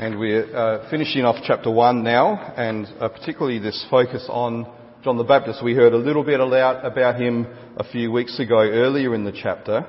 And 0.00 0.18
we're 0.18 0.56
uh, 0.56 0.88
finishing 0.88 1.26
off 1.26 1.44
chapter 1.46 1.70
1 1.70 2.02
now, 2.02 2.54
and 2.56 2.86
uh, 3.00 3.10
particularly 3.10 3.58
this 3.58 3.84
focus 3.90 4.24
on 4.30 4.66
John 5.04 5.18
the 5.18 5.24
Baptist. 5.24 5.62
We 5.62 5.74
heard 5.74 5.92
a 5.92 5.98
little 5.98 6.24
bit 6.24 6.40
about 6.40 7.20
him 7.20 7.46
a 7.76 7.84
few 7.84 8.10
weeks 8.10 8.40
ago 8.40 8.60
earlier 8.60 9.14
in 9.14 9.24
the 9.24 9.32
chapter, 9.42 9.86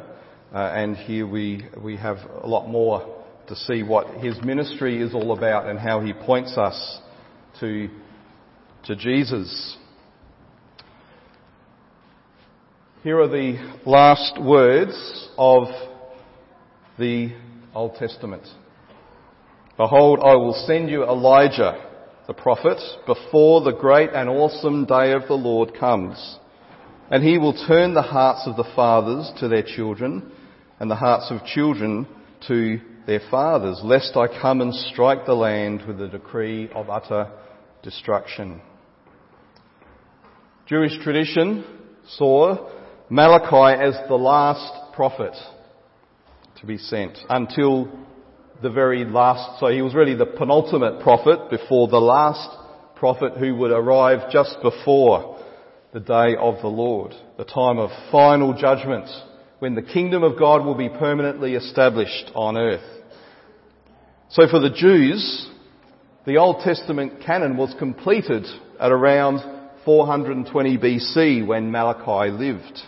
uh, 0.54 0.57
and 0.57 0.97
here 0.97 1.25
we, 1.25 1.63
we 1.82 1.95
have 1.95 2.18
a 2.43 2.45
lot 2.45 2.68
more 2.68 3.23
to 3.47 3.55
see 3.55 3.84
what 3.84 4.18
his 4.18 4.38
ministry 4.43 5.02
is 5.02 5.13
all 5.13 5.32
about 5.32 5.70
and 5.70 5.79
how 5.79 6.02
he 6.02 6.12
points 6.12 6.57
us 6.57 7.00
to, 7.62 7.88
to 8.88 8.98
Jesus. 8.98 9.78
Here 13.02 13.18
are 13.18 13.30
the 13.30 13.80
last 13.86 14.41
words 14.41 15.30
of 15.38 15.70
the 16.99 17.34
Old 17.73 17.95
Testament. 17.95 18.45
Behold, 19.81 20.20
I 20.21 20.35
will 20.35 20.53
send 20.67 20.91
you 20.91 21.03
Elijah, 21.03 21.84
the 22.27 22.35
prophet, 22.35 22.80
before 23.08 23.62
the 23.62 23.71
great 23.71 24.12
and 24.13 24.30
awesome 24.30 24.85
day 24.85 25.13
of 25.13 25.23
the 25.27 25.34
Lord 25.34 25.73
comes. 25.73 26.38
And 27.09 27.23
he 27.23 27.40
will 27.40 27.66
turn 27.66 27.95
the 27.95 28.04
hearts 28.04 28.44
of 28.45 28.57
the 28.57 28.71
fathers 28.76 29.31
to 29.40 29.48
their 29.48 29.63
children, 29.63 30.31
and 30.80 30.91
the 30.91 30.95
hearts 30.95 31.31
of 31.31 31.44
children 31.45 32.05
to 32.48 32.80
their 33.07 33.21
fathers, 33.31 33.81
lest 33.84 34.16
I 34.16 34.27
come 34.27 34.62
and 34.62 34.71
strike 34.71 35.26
the 35.26 35.34
land 35.34 35.88
with 35.88 35.99
a 35.99 36.09
decree 36.09 36.70
of 36.76 36.91
utter 36.91 37.32
destruction. 37.82 38.62
Jewish 40.68 40.99
tradition 41.02 41.66
saw 42.07 42.70
Malachi 43.09 43.82
as 43.82 43.95
the 44.07 44.13
last 44.13 44.93
prophet 44.93 45.34
to 46.59 46.68
be 46.68 46.77
sent 46.77 47.18
until 47.29 47.90
the 48.62 48.70
very 48.70 49.05
last, 49.05 49.59
so 49.59 49.67
he 49.67 49.81
was 49.81 49.95
really 49.95 50.15
the 50.15 50.26
penultimate 50.26 51.01
prophet 51.01 51.49
before 51.49 51.87
the 51.87 51.99
last 51.99 52.49
prophet 52.95 53.34
who 53.37 53.55
would 53.55 53.71
arrive 53.71 54.31
just 54.31 54.57
before 54.62 55.40
the 55.93 55.99
day 55.99 56.35
of 56.40 56.62
the 56.62 56.68
Lord, 56.68 57.13
the 57.37 57.43
time 57.43 57.79
of 57.79 57.90
final 58.12 58.53
judgment 58.53 59.09
when 59.59 59.76
the 59.76 59.81
kingdom 59.81 60.23
of 60.23 60.40
God 60.40 60.65
will 60.65 60.76
be 60.76 60.90
permanently 60.90 61.55
established 61.55 62.31
on 62.34 62.57
earth. 62.57 62.84
So 64.29 64.47
for 64.47 64.59
the 64.59 64.69
Jews, 64.69 65.50
the 66.25 66.38
Old 66.38 66.62
Testament 66.63 67.22
canon 67.25 67.57
was 67.57 67.75
completed 67.78 68.46
at 68.79 68.91
around 68.91 69.40
420 69.85 70.78
BC 70.78 71.46
when 71.46 71.72
Malachi 71.72 72.31
lived. 72.31 72.79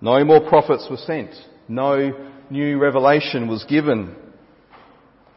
No 0.00 0.24
more 0.24 0.46
prophets 0.48 0.86
were 0.90 0.96
sent. 0.96 1.30
No 1.68 2.28
new 2.50 2.78
revelation 2.78 3.48
was 3.48 3.64
given 3.64 4.16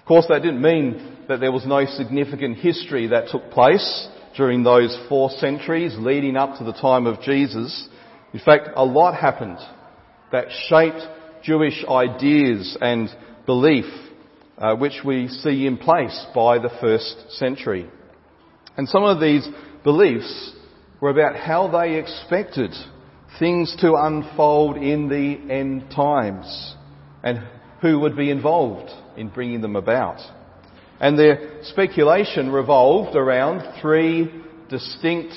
course, 0.10 0.26
that 0.28 0.42
didn't 0.42 0.62
mean 0.62 1.18
that 1.28 1.40
there 1.40 1.52
was 1.52 1.68
no 1.68 1.86
significant 1.86 2.58
history 2.58 3.08
that 3.08 3.28
took 3.30 3.52
place 3.52 4.08
during 4.36 4.64
those 4.64 4.98
four 5.08 5.30
centuries 5.30 5.96
leading 6.00 6.36
up 6.36 6.58
to 6.58 6.64
the 6.64 6.74
time 6.74 7.06
of 7.06 7.22
Jesus. 7.22 7.88
In 8.34 8.40
fact, 8.40 8.70
a 8.76 8.84
lot 8.84 9.14
happened 9.14 9.60
that 10.32 10.48
shaped 10.68 11.02
Jewish 11.44 11.86
ideas 11.88 12.76
and 12.82 13.08
belief, 13.46 13.86
uh, 14.58 14.76
which 14.76 15.02
we 15.06 15.28
see 15.28 15.68
in 15.68 15.78
place 15.78 16.26
by 16.34 16.58
the 16.58 16.72
first 16.82 17.32
century. 17.34 17.88
And 18.78 18.90
some 18.90 19.04
of 19.04 19.22
these 19.22 19.48
beliefs 19.84 20.54
were 21.02 21.12
about 21.12 21.36
how 21.36 21.68
they 21.68 22.00
expected 22.00 22.74
things 23.38 23.76
to 23.82 23.94
unfold 23.94 24.78
in 24.78 25.08
the 25.08 25.54
end 25.54 25.92
times 25.92 26.76
and 27.24 27.44
who 27.82 28.00
would 28.00 28.16
be 28.16 28.30
involved 28.30 28.92
in 29.18 29.30
bringing 29.30 29.62
them 29.62 29.76
about. 29.76 30.20
And 31.00 31.18
their 31.18 31.64
speculation 31.64 32.52
revolved 32.52 33.16
around 33.16 33.82
three 33.82 34.30
distinct 34.70 35.34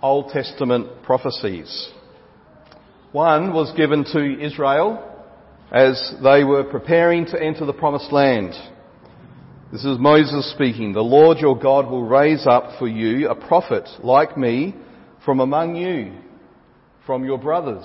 Old 0.00 0.30
Testament 0.30 1.02
prophecies. 1.02 1.90
One 3.12 3.52
was 3.52 3.72
given 3.76 4.04
to 4.04 4.44
Israel 4.44 5.08
as 5.72 6.14
they 6.22 6.44
were 6.44 6.64
preparing 6.64 7.26
to 7.26 7.42
enter 7.42 7.64
the 7.66 7.72
promised 7.72 8.12
land. 8.12 8.52
This 9.72 9.84
is 9.84 9.98
Moses 9.98 10.52
speaking. 10.52 10.92
The 10.92 11.00
Lord 11.00 11.38
your 11.38 11.58
God 11.58 11.90
will 11.90 12.04
raise 12.04 12.46
up 12.46 12.78
for 12.78 12.86
you 12.86 13.28
a 13.28 13.34
prophet 13.34 13.88
like 14.02 14.36
me 14.36 14.74
from 15.24 15.40
among 15.40 15.76
you, 15.76 16.12
from 17.06 17.24
your 17.24 17.38
brothers. 17.38 17.84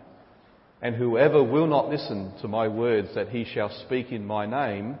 And 0.81 0.95
whoever 0.95 1.43
will 1.43 1.67
not 1.67 1.89
listen 1.89 2.33
to 2.41 2.47
my 2.47 2.67
words 2.67 3.09
that 3.13 3.29
he 3.29 3.45
shall 3.45 3.69
speak 3.85 4.11
in 4.11 4.25
my 4.25 4.47
name, 4.47 4.97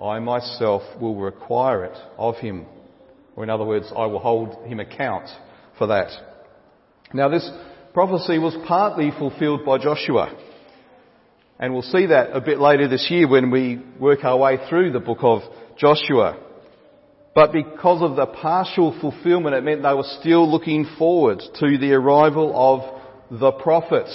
I 0.00 0.18
myself 0.20 0.82
will 1.00 1.16
require 1.16 1.84
it 1.84 1.98
of 2.16 2.36
him. 2.36 2.66
Or 3.36 3.44
in 3.44 3.50
other 3.50 3.64
words, 3.64 3.92
I 3.94 4.06
will 4.06 4.20
hold 4.20 4.66
him 4.66 4.80
account 4.80 5.28
for 5.76 5.88
that. 5.88 6.10
Now 7.12 7.28
this 7.28 7.48
prophecy 7.92 8.38
was 8.38 8.56
partly 8.66 9.10
fulfilled 9.10 9.66
by 9.66 9.78
Joshua. 9.78 10.34
And 11.58 11.72
we'll 11.72 11.82
see 11.82 12.06
that 12.06 12.30
a 12.32 12.40
bit 12.40 12.58
later 12.58 12.88
this 12.88 13.08
year 13.10 13.28
when 13.28 13.50
we 13.50 13.82
work 13.98 14.24
our 14.24 14.36
way 14.36 14.58
through 14.68 14.92
the 14.92 15.00
book 15.00 15.18
of 15.22 15.42
Joshua. 15.76 16.38
But 17.34 17.52
because 17.52 18.02
of 18.02 18.16
the 18.16 18.26
partial 18.26 18.98
fulfillment, 19.00 19.54
it 19.54 19.62
meant 19.62 19.82
they 19.82 19.92
were 19.92 20.04
still 20.20 20.50
looking 20.50 20.86
forward 20.98 21.40
to 21.40 21.78
the 21.78 21.92
arrival 21.92 22.52
of 22.54 23.38
the 23.38 23.52
prophet 23.52 24.08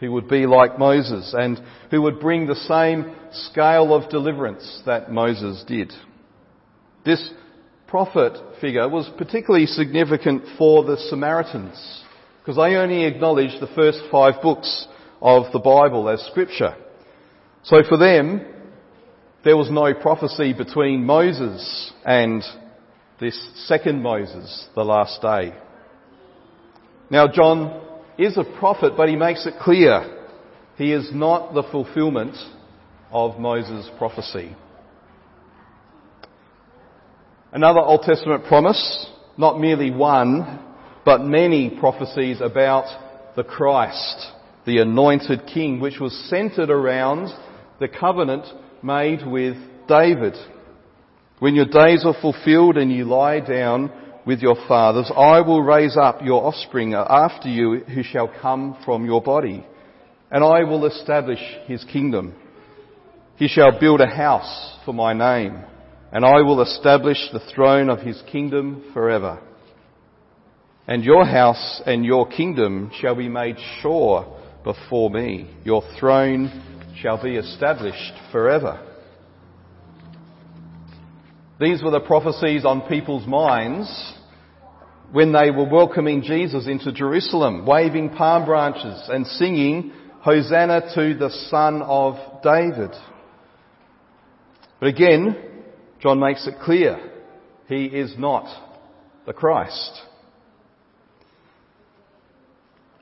who 0.00 0.12
would 0.12 0.28
be 0.28 0.46
like 0.46 0.78
Moses 0.78 1.34
and 1.36 1.60
who 1.90 2.02
would 2.02 2.20
bring 2.20 2.46
the 2.46 2.54
same 2.54 3.14
scale 3.32 3.94
of 3.94 4.10
deliverance 4.10 4.82
that 4.86 5.10
Moses 5.10 5.64
did. 5.66 5.92
This 7.04 7.30
prophet 7.86 8.36
figure 8.60 8.88
was 8.88 9.10
particularly 9.16 9.66
significant 9.66 10.42
for 10.58 10.84
the 10.84 10.96
Samaritans 11.08 12.04
because 12.40 12.56
they 12.56 12.76
only 12.76 13.04
acknowledged 13.04 13.60
the 13.60 13.74
first 13.74 14.00
five 14.10 14.42
books 14.42 14.86
of 15.20 15.52
the 15.52 15.58
Bible 15.58 16.08
as 16.08 16.20
scripture. 16.26 16.76
So 17.62 17.82
for 17.88 17.96
them, 17.96 18.44
there 19.44 19.56
was 19.56 19.70
no 19.70 19.94
prophecy 19.94 20.52
between 20.52 21.04
Moses 21.04 21.92
and 22.04 22.42
this 23.20 23.66
second 23.66 24.02
Moses, 24.02 24.68
the 24.74 24.84
last 24.84 25.22
day. 25.22 25.54
Now 27.10 27.28
John 27.28 27.85
is 28.18 28.36
a 28.36 28.44
prophet, 28.58 28.94
but 28.96 29.08
he 29.08 29.16
makes 29.16 29.46
it 29.46 29.54
clear 29.60 30.12
he 30.76 30.92
is 30.92 31.10
not 31.12 31.54
the 31.54 31.62
fulfillment 31.62 32.36
of 33.10 33.38
Moses' 33.38 33.90
prophecy. 33.98 34.54
Another 37.52 37.80
Old 37.80 38.02
Testament 38.02 38.44
promise, 38.44 39.10
not 39.38 39.60
merely 39.60 39.90
one, 39.90 40.62
but 41.04 41.22
many 41.22 41.70
prophecies 41.78 42.40
about 42.40 43.34
the 43.36 43.44
Christ, 43.44 44.26
the 44.66 44.78
anointed 44.78 45.46
king, 45.46 45.80
which 45.80 46.00
was 46.00 46.12
centered 46.28 46.70
around 46.70 47.28
the 47.80 47.88
covenant 47.88 48.44
made 48.82 49.26
with 49.26 49.56
David. 49.88 50.34
When 51.38 51.54
your 51.54 51.66
days 51.66 52.04
are 52.04 52.20
fulfilled 52.20 52.76
and 52.76 52.90
you 52.90 53.04
lie 53.04 53.40
down 53.40 53.90
with 54.26 54.40
your 54.40 54.56
fathers, 54.66 55.10
I 55.16 55.40
will 55.40 55.62
raise 55.62 55.96
up 55.96 56.20
your 56.22 56.44
offspring 56.44 56.94
after 56.94 57.48
you 57.48 57.84
who 57.84 58.02
shall 58.02 58.28
come 58.42 58.76
from 58.84 59.06
your 59.06 59.22
body, 59.22 59.64
and 60.30 60.42
I 60.42 60.64
will 60.64 60.84
establish 60.86 61.38
his 61.66 61.84
kingdom. 61.84 62.34
He 63.36 63.46
shall 63.46 63.78
build 63.78 64.00
a 64.00 64.08
house 64.08 64.78
for 64.84 64.92
my 64.92 65.12
name, 65.12 65.62
and 66.10 66.24
I 66.24 66.42
will 66.42 66.60
establish 66.60 67.18
the 67.32 67.46
throne 67.54 67.88
of 67.88 68.00
his 68.00 68.20
kingdom 68.32 68.90
forever. 68.92 69.40
And 70.88 71.04
your 71.04 71.24
house 71.24 71.80
and 71.86 72.04
your 72.04 72.28
kingdom 72.28 72.90
shall 73.00 73.14
be 73.14 73.28
made 73.28 73.56
sure 73.80 74.40
before 74.64 75.10
me. 75.10 75.54
Your 75.64 75.82
throne 75.98 76.50
shall 77.00 77.22
be 77.22 77.36
established 77.36 78.14
forever. 78.32 78.82
These 81.60 81.82
were 81.82 81.90
the 81.90 82.00
prophecies 82.00 82.64
on 82.64 82.82
people's 82.82 83.26
minds 83.26 84.14
when 85.12 85.32
they 85.32 85.50
were 85.50 85.68
welcoming 85.68 86.22
Jesus 86.22 86.66
into 86.66 86.92
Jerusalem, 86.92 87.66
waving 87.66 88.10
palm 88.10 88.44
branches 88.44 89.08
and 89.08 89.26
singing, 89.26 89.92
Hosanna 90.20 90.92
to 90.94 91.14
the 91.14 91.30
Son 91.48 91.82
of 91.82 92.42
David. 92.42 92.90
But 94.80 94.88
again, 94.88 95.36
John 96.00 96.18
makes 96.18 96.46
it 96.46 96.56
clear 96.62 96.98
he 97.68 97.86
is 97.86 98.14
not 98.18 98.46
the 99.26 99.32
Christ. 99.32 100.00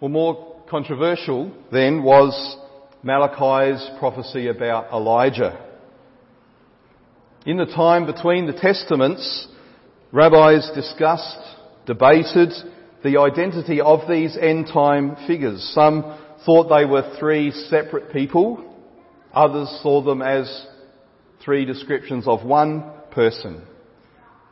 Well, 0.01 0.11
more 0.11 0.63
controversial 0.69 1.53
then 1.73 2.03
was 2.03 2.57
Malachi's 3.03 3.91
prophecy 3.99 4.49
about 4.49 4.93
Elijah. 4.93 5.59
In 7.47 7.57
the 7.57 7.67
time 7.67 8.07
between 8.07 8.47
the 8.47 8.53
Testaments, 8.53 9.49
rabbis 10.13 10.71
discussed, 10.75 11.54
debated 11.87 12.53
the 13.03 13.19
identity 13.21 13.81
of 13.81 14.09
these 14.09 14.37
end 14.37 14.67
time 14.73 15.17
figures. 15.27 15.63
Some 15.75 16.19
thought 16.47 16.69
they 16.69 16.85
were 16.85 17.17
three 17.19 17.51
separate 17.51 18.13
people. 18.13 18.73
Others 19.33 19.81
saw 19.83 20.03
them 20.03 20.23
as 20.23 20.67
three 21.45 21.65
descriptions 21.65 22.27
of 22.27 22.45
one 22.45 22.91
person. 23.11 23.63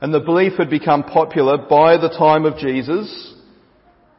And 0.01 0.13
the 0.13 0.21
belief 0.21 0.55
had 0.59 0.69
become 0.69 1.05
popular 1.05 1.57
by 1.57 1.97
the 1.97 2.09
time 2.09 2.45
of 2.45 2.59
Jesus 2.59 3.35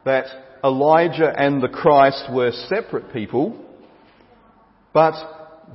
that 0.06 0.26
Elijah 0.64 1.32
and 1.38 1.62
the 1.62 1.68
Christ 1.68 2.26
were 2.32 2.52
separate 2.70 3.12
people, 3.12 3.60
but 4.94 5.14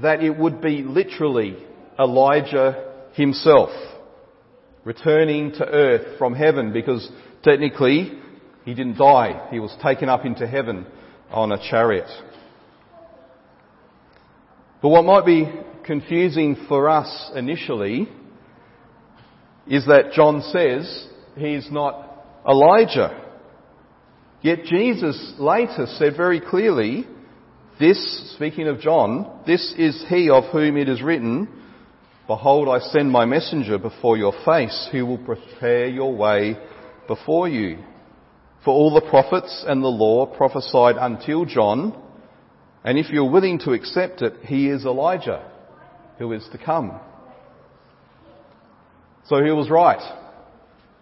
that 0.02 0.23
it 0.23 0.37
would 0.37 0.61
be 0.61 0.82
literally 0.82 1.56
Elijah 1.99 2.94
himself 3.12 3.70
returning 4.84 5.52
to 5.52 5.67
earth 5.67 6.19
from 6.19 6.34
heaven 6.34 6.73
because 6.73 7.06
technically 7.43 8.12
he 8.64 8.75
didn't 8.75 8.99
die. 8.99 9.49
He 9.50 9.61
was 9.61 9.75
taken 9.82 10.08
up 10.08 10.25
into 10.25 10.46
heaven 10.46 10.87
on 11.31 11.52
a 11.52 11.70
chariot. 11.70 12.08
But 14.81 14.90
what 14.90 15.05
might 15.05 15.26
be 15.26 15.50
confusing 15.85 16.67
for 16.69 16.88
us 16.88 17.31
initially 17.35 18.08
is 19.67 19.87
that 19.87 20.12
John 20.12 20.43
says 20.43 21.08
he's 21.37 21.70
not 21.70 22.25
Elijah. 22.49 23.25
Yet 24.41 24.64
Jesus 24.64 25.34
later 25.38 25.87
said 25.99 26.17
very 26.17 26.41
clearly, 26.41 27.06
this, 27.81 28.34
speaking 28.37 28.69
of 28.69 28.81
John, 28.81 29.43
this 29.46 29.75
is 29.76 30.05
he 30.08 30.31
of 30.31 30.44
whom 30.52 30.76
it 30.76 30.88
is 30.88 31.02
written, 31.02 31.49
Behold, 32.26 32.69
I 32.69 32.81
send 32.81 33.11
my 33.11 33.25
messenger 33.25 33.79
before 33.79 34.17
your 34.17 34.34
face, 34.44 34.88
who 34.93 35.06
will 35.06 35.19
prepare 35.19 35.87
your 35.87 36.14
way 36.14 36.56
before 37.08 37.49
you. 37.49 37.78
For 38.64 38.70
all 38.70 38.94
the 38.94 39.08
prophets 39.08 39.64
and 39.66 39.82
the 39.82 39.88
law 39.88 40.26
prophesied 40.26 40.96
until 40.99 41.44
John, 41.44 42.00
and 42.84 42.99
if 42.99 43.10
you're 43.10 43.31
willing 43.31 43.58
to 43.60 43.72
accept 43.72 44.22
it, 44.22 44.34
he 44.44 44.69
is 44.69 44.84
Elijah, 44.84 45.50
who 46.19 46.32
is 46.32 46.46
to 46.52 46.58
come. 46.58 47.00
So 49.26 49.43
who 49.43 49.55
was 49.56 49.69
right? 49.69 50.00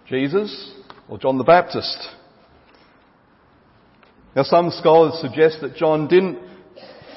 Jesus 0.08 0.72
or 1.08 1.18
John 1.18 1.38
the 1.38 1.44
Baptist? 1.44 2.08
Now 4.34 4.42
some 4.42 4.70
scholars 4.70 5.18
suggest 5.20 5.60
that 5.62 5.76
John 5.76 6.08
didn't 6.08 6.38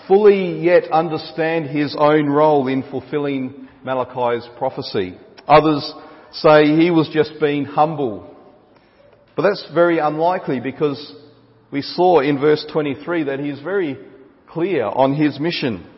fully 0.08 0.60
yet 0.64 0.92
understand 0.92 1.68
his 1.68 1.96
own 1.98 2.28
role 2.28 2.68
in 2.68 2.84
fulfilling 2.90 3.68
Malachi's 3.84 4.48
prophecy. 4.58 5.18
Others 5.48 5.94
say 6.32 6.76
he 6.78 6.92
was 6.92 7.10
just 7.14 7.34
being 7.40 7.66
humble. 7.66 8.29
But 9.40 9.52
that's 9.52 9.72
very 9.74 10.00
unlikely 10.00 10.60
because 10.60 11.16
we 11.72 11.82
saw 11.82 12.20
in 12.20 12.42
verse 12.42 12.66
23 12.74 13.24
that 13.24 13.40
he's 13.40 13.62
very 13.62 13.98
clear 14.50 14.84
on 14.84 15.14
his 15.14 15.40
mission. 15.40 15.90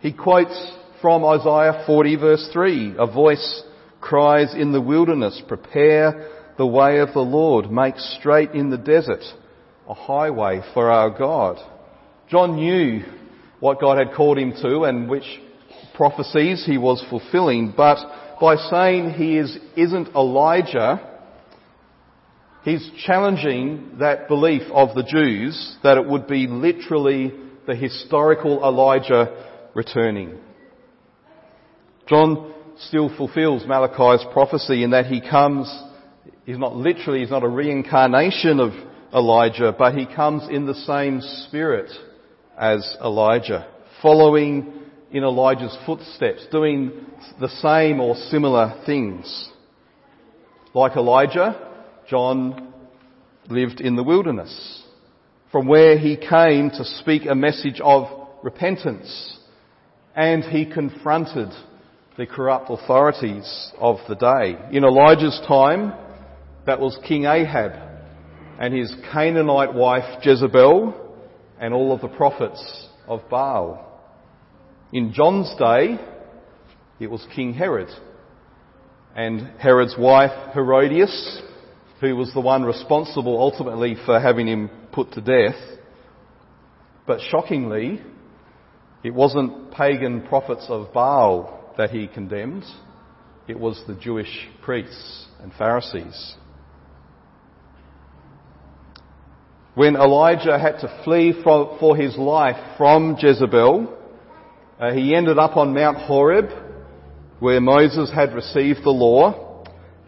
He 0.00 0.14
quotes 0.14 0.72
from 1.02 1.26
Isaiah 1.26 1.84
40 1.86 2.16
verse 2.16 2.48
3, 2.54 2.94
a 2.98 3.06
voice 3.06 3.62
cries 4.00 4.54
in 4.54 4.72
the 4.72 4.80
wilderness, 4.80 5.42
prepare 5.46 6.30
the 6.56 6.66
way 6.66 7.00
of 7.00 7.12
the 7.12 7.20
Lord, 7.20 7.70
make 7.70 7.98
straight 7.98 8.52
in 8.52 8.70
the 8.70 8.78
desert 8.78 9.24
a 9.86 9.92
highway 9.92 10.62
for 10.72 10.90
our 10.90 11.10
God. 11.10 11.58
John 12.30 12.56
knew 12.56 13.04
what 13.60 13.78
God 13.78 13.98
had 13.98 14.16
called 14.16 14.38
him 14.38 14.54
to 14.62 14.84
and 14.84 15.06
which 15.10 15.38
prophecies 15.94 16.64
he 16.64 16.78
was 16.78 17.04
fulfilling, 17.10 17.74
but 17.76 17.98
by 18.40 18.56
saying 18.56 19.10
he 19.10 19.36
is, 19.36 19.54
isn't 19.76 20.14
Elijah, 20.14 21.10
he's 22.64 22.90
challenging 23.06 23.96
that 24.00 24.26
belief 24.26 24.62
of 24.72 24.94
the 24.94 25.04
Jews 25.04 25.76
that 25.82 25.98
it 25.98 26.06
would 26.06 26.26
be 26.26 26.46
literally 26.46 27.32
the 27.66 27.76
historical 27.76 28.62
Elijah 28.64 29.70
returning. 29.74 30.38
John 32.06 32.52
still 32.78 33.14
fulfills 33.16 33.64
Malachi's 33.66 34.26
prophecy 34.32 34.82
in 34.82 34.90
that 34.90 35.06
he 35.06 35.20
comes, 35.20 35.72
he's 36.44 36.58
not 36.58 36.74
literally, 36.74 37.20
he's 37.20 37.30
not 37.30 37.44
a 37.44 37.48
reincarnation 37.48 38.60
of 38.60 38.72
Elijah, 39.12 39.74
but 39.76 39.94
he 39.94 40.06
comes 40.06 40.48
in 40.50 40.66
the 40.66 40.74
same 40.74 41.20
spirit 41.46 41.90
as 42.58 42.96
Elijah, 43.00 43.68
following 44.02 44.72
in 45.10 45.22
Elijah's 45.22 45.76
footsteps, 45.86 46.46
doing 46.50 46.92
the 47.40 47.48
same 47.48 48.00
or 48.00 48.16
similar 48.16 48.82
things. 48.84 49.50
Like 50.74 50.96
Elijah, 50.96 51.73
John 52.08 52.72
lived 53.48 53.80
in 53.80 53.96
the 53.96 54.02
wilderness, 54.02 54.82
from 55.50 55.66
where 55.66 55.98
he 55.98 56.16
came 56.16 56.70
to 56.70 56.84
speak 56.84 57.22
a 57.26 57.34
message 57.34 57.80
of 57.80 58.06
repentance, 58.42 59.38
and 60.14 60.44
he 60.44 60.66
confronted 60.70 61.48
the 62.16 62.26
corrupt 62.26 62.70
authorities 62.70 63.72
of 63.78 63.96
the 64.08 64.14
day. 64.14 64.56
In 64.76 64.84
Elijah's 64.84 65.40
time, 65.48 65.92
that 66.66 66.80
was 66.80 66.98
King 67.06 67.24
Ahab 67.24 67.72
and 68.58 68.72
his 68.72 68.94
Canaanite 69.12 69.74
wife 69.74 70.22
Jezebel 70.22 70.94
and 71.58 71.74
all 71.74 71.92
of 71.92 72.00
the 72.00 72.08
prophets 72.08 72.88
of 73.08 73.20
Baal. 73.28 73.80
In 74.92 75.12
John's 75.12 75.52
day, 75.58 75.98
it 77.00 77.10
was 77.10 77.26
King 77.34 77.54
Herod 77.54 77.88
and 79.16 79.58
Herod's 79.58 79.96
wife 79.98 80.54
Herodias, 80.54 81.42
who 82.00 82.16
was 82.16 82.32
the 82.34 82.40
one 82.40 82.64
responsible 82.64 83.38
ultimately 83.40 83.96
for 84.04 84.20
having 84.20 84.46
him 84.46 84.70
put 84.92 85.12
to 85.12 85.20
death. 85.20 85.60
But 87.06 87.20
shockingly, 87.30 88.00
it 89.02 89.14
wasn't 89.14 89.72
pagan 89.72 90.22
prophets 90.22 90.66
of 90.68 90.92
Baal 90.92 91.74
that 91.76 91.90
he 91.90 92.06
condemned, 92.06 92.64
it 93.46 93.58
was 93.58 93.82
the 93.86 93.94
Jewish 93.94 94.48
priests 94.62 95.26
and 95.40 95.52
Pharisees. 95.52 96.36
When 99.74 99.96
Elijah 99.96 100.58
had 100.58 100.78
to 100.80 101.02
flee 101.04 101.34
for, 101.42 101.96
his 101.96 102.16
life 102.16 102.76
from 102.78 103.16
Jezebel, 103.18 103.92
uh, 104.78 104.92
he 104.92 105.14
ended 105.16 105.36
up 105.36 105.56
on 105.56 105.74
Mount 105.74 105.98
Horeb, 105.98 106.48
where 107.40 107.60
Moses 107.60 108.10
had 108.14 108.34
received 108.34 108.84
the 108.84 108.90
law, 108.90 109.43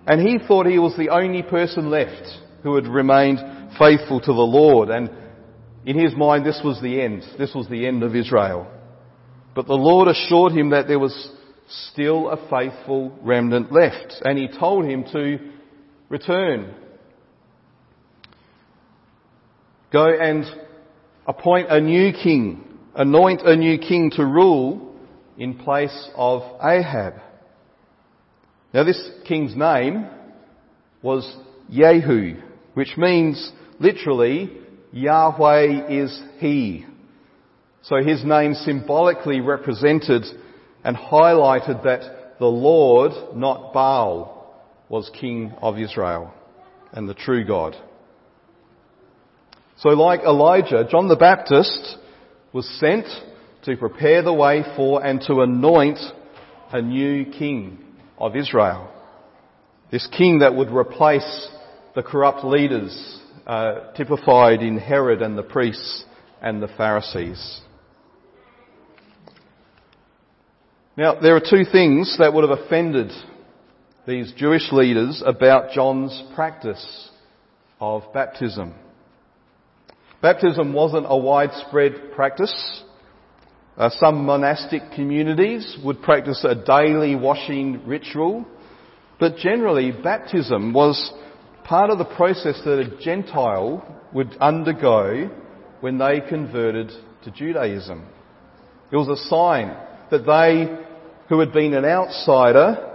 and 0.07 0.21
he 0.21 0.39
thought 0.47 0.67
he 0.67 0.79
was 0.79 0.97
the 0.97 1.09
only 1.09 1.43
person 1.43 1.91
left 1.91 2.27
who 2.63 2.77
had 2.77 2.87
remained 2.87 3.39
faithful 3.79 4.21
to 4.21 4.33
the 4.33 4.33
Lord. 4.33 4.89
And 4.89 5.11
in 5.85 5.99
his 5.99 6.15
mind, 6.17 6.47
this 6.47 6.61
was 6.65 6.81
the 6.81 7.01
end. 7.01 7.25
This 7.39 7.55
was 7.55 7.69
the 7.69 7.87
end 7.87 8.03
of 8.03 8.15
Israel. 8.15 8.71
But 9.55 9.67
the 9.67 9.75
Lord 9.75 10.09
assured 10.09 10.53
him 10.53 10.71
that 10.71 10.87
there 10.87 10.99
was 10.99 11.31
still 11.69 12.31
a 12.31 12.37
faithful 12.49 13.19
remnant 13.23 13.73
left. 13.73 14.15
And 14.25 14.39
he 14.39 14.49
told 14.49 14.85
him 14.85 15.05
to 15.13 15.39
return. 16.09 16.75
Go 19.93 20.07
and 20.07 20.45
appoint 21.27 21.71
a 21.71 21.81
new 21.81 22.13
king, 22.13 22.65
anoint 22.95 23.43
a 23.43 23.57
new 23.57 23.79
king 23.79 24.11
to 24.17 24.25
rule 24.25 24.95
in 25.37 25.59
place 25.59 26.11
of 26.15 26.43
Ahab. 26.63 27.15
Now 28.77 28.85
this 28.85 29.11
king's 29.27 29.57
name 29.57 30.07
was 31.01 31.27
Jehu, 31.73 32.35
which 32.75 32.99
means 32.99 33.51
literally 33.81 34.53
Yahweh 34.93 35.89
is 35.89 36.23
He. 36.41 36.85
So 37.81 38.03
his 38.05 38.23
name 38.23 38.53
symbolically 38.53 39.41
represented 39.41 40.27
and 40.85 40.95
highlighted 40.95 41.85
that 41.85 42.39
the 42.39 42.49
Lord, 42.49 43.13
not 43.35 43.73
Baal, 43.73 44.63
was 44.91 45.11
King 45.19 45.55
of 45.63 45.79
Israel 45.79 46.35
and 46.93 47.09
the 47.09 47.15
true 47.15 47.47
God. 47.47 47.75
So 49.79 49.89
like 49.89 50.21
Elijah, 50.21 50.87
John 50.91 51.09
the 51.09 51.17
Baptist 51.17 51.97
was 52.53 52.69
sent 52.79 53.07
to 53.63 53.75
prepare 53.79 54.21
the 54.21 54.35
way 54.35 54.65
for 54.77 55.03
and 55.03 55.23
to 55.23 55.41
anoint 55.41 55.99
a 56.75 56.83
new 56.83 57.25
king 57.25 57.85
of 58.19 58.37
Israel. 58.37 58.93
This 59.91 60.07
king 60.17 60.41
that 60.41 60.55
would 60.55 60.71
replace 60.71 61.49
the 61.95 62.03
corrupt 62.03 62.45
leaders 62.45 63.21
uh, 63.47 63.93
typified 63.93 64.61
in 64.61 64.79
Herod 64.79 65.23
and 65.23 65.39
the 65.39 65.43
priests 65.43 66.05
and 66.43 66.63
the 66.63 66.69
Pharisees. 66.69 67.61
Now, 70.97 71.21
there 71.21 71.37
are 71.37 71.41
two 71.41 71.65
things 71.71 72.17
that 72.19 72.33
would 72.33 72.49
have 72.49 72.59
offended 72.59 73.13
these 74.07 74.33
Jewish 74.37 74.73
leaders 74.73 75.23
about 75.25 75.73
John's 75.73 76.23
practice 76.35 77.11
of 77.81 78.03
baptism. 78.15 78.75
Baptism 80.23 80.73
wasn't 80.73 81.07
a 81.09 81.17
widespread 81.17 82.13
practice. 82.15 82.83
Uh, 83.77 83.91
some 83.99 84.25
monastic 84.25 84.81
communities 84.95 85.77
would 85.85 86.01
practice 86.01 86.45
a 86.45 86.55
daily 86.55 87.15
washing 87.15 87.87
ritual, 87.87 88.47
but 89.21 89.37
generally 89.37 89.93
baptism 89.93 90.73
was 90.73 91.13
part 91.65 91.91
of 91.91 91.99
the 91.99 92.05
process 92.05 92.61
that 92.65 92.79
a 92.79 92.97
Gentile 93.03 93.85
would 94.15 94.35
undergo 94.41 95.31
when 95.81 95.99
they 95.99 96.23
converted 96.27 96.91
to 97.25 97.31
Judaism. 97.31 98.07
It 98.91 98.97
was 98.97 99.09
a 99.09 99.29
sign 99.29 99.77
that 100.11 100.25
they, 100.25 100.85
who 101.29 101.41
had 101.41 101.53
been 101.53 101.75
an 101.75 101.85
outsider, 101.85 102.95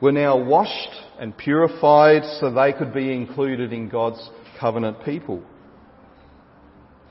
were 0.00 0.12
now 0.12 0.42
washed 0.42 0.90
and 1.20 1.36
purified 1.36 2.22
so 2.40 2.50
they 2.50 2.72
could 2.72 2.92
be 2.92 3.12
included 3.12 3.72
in 3.72 3.88
God's 3.88 4.28
covenant 4.58 5.04
people. 5.04 5.42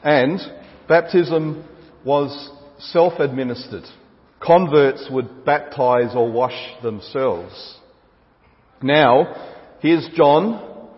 And 0.03 0.39
baptism 0.87 1.67
was 2.03 2.51
self-administered. 2.79 3.83
Converts 4.41 5.07
would 5.09 5.45
baptize 5.45 6.15
or 6.15 6.31
wash 6.31 6.57
themselves. 6.83 7.77
Now, 8.81 9.53
here's 9.79 10.07
John, 10.15 10.89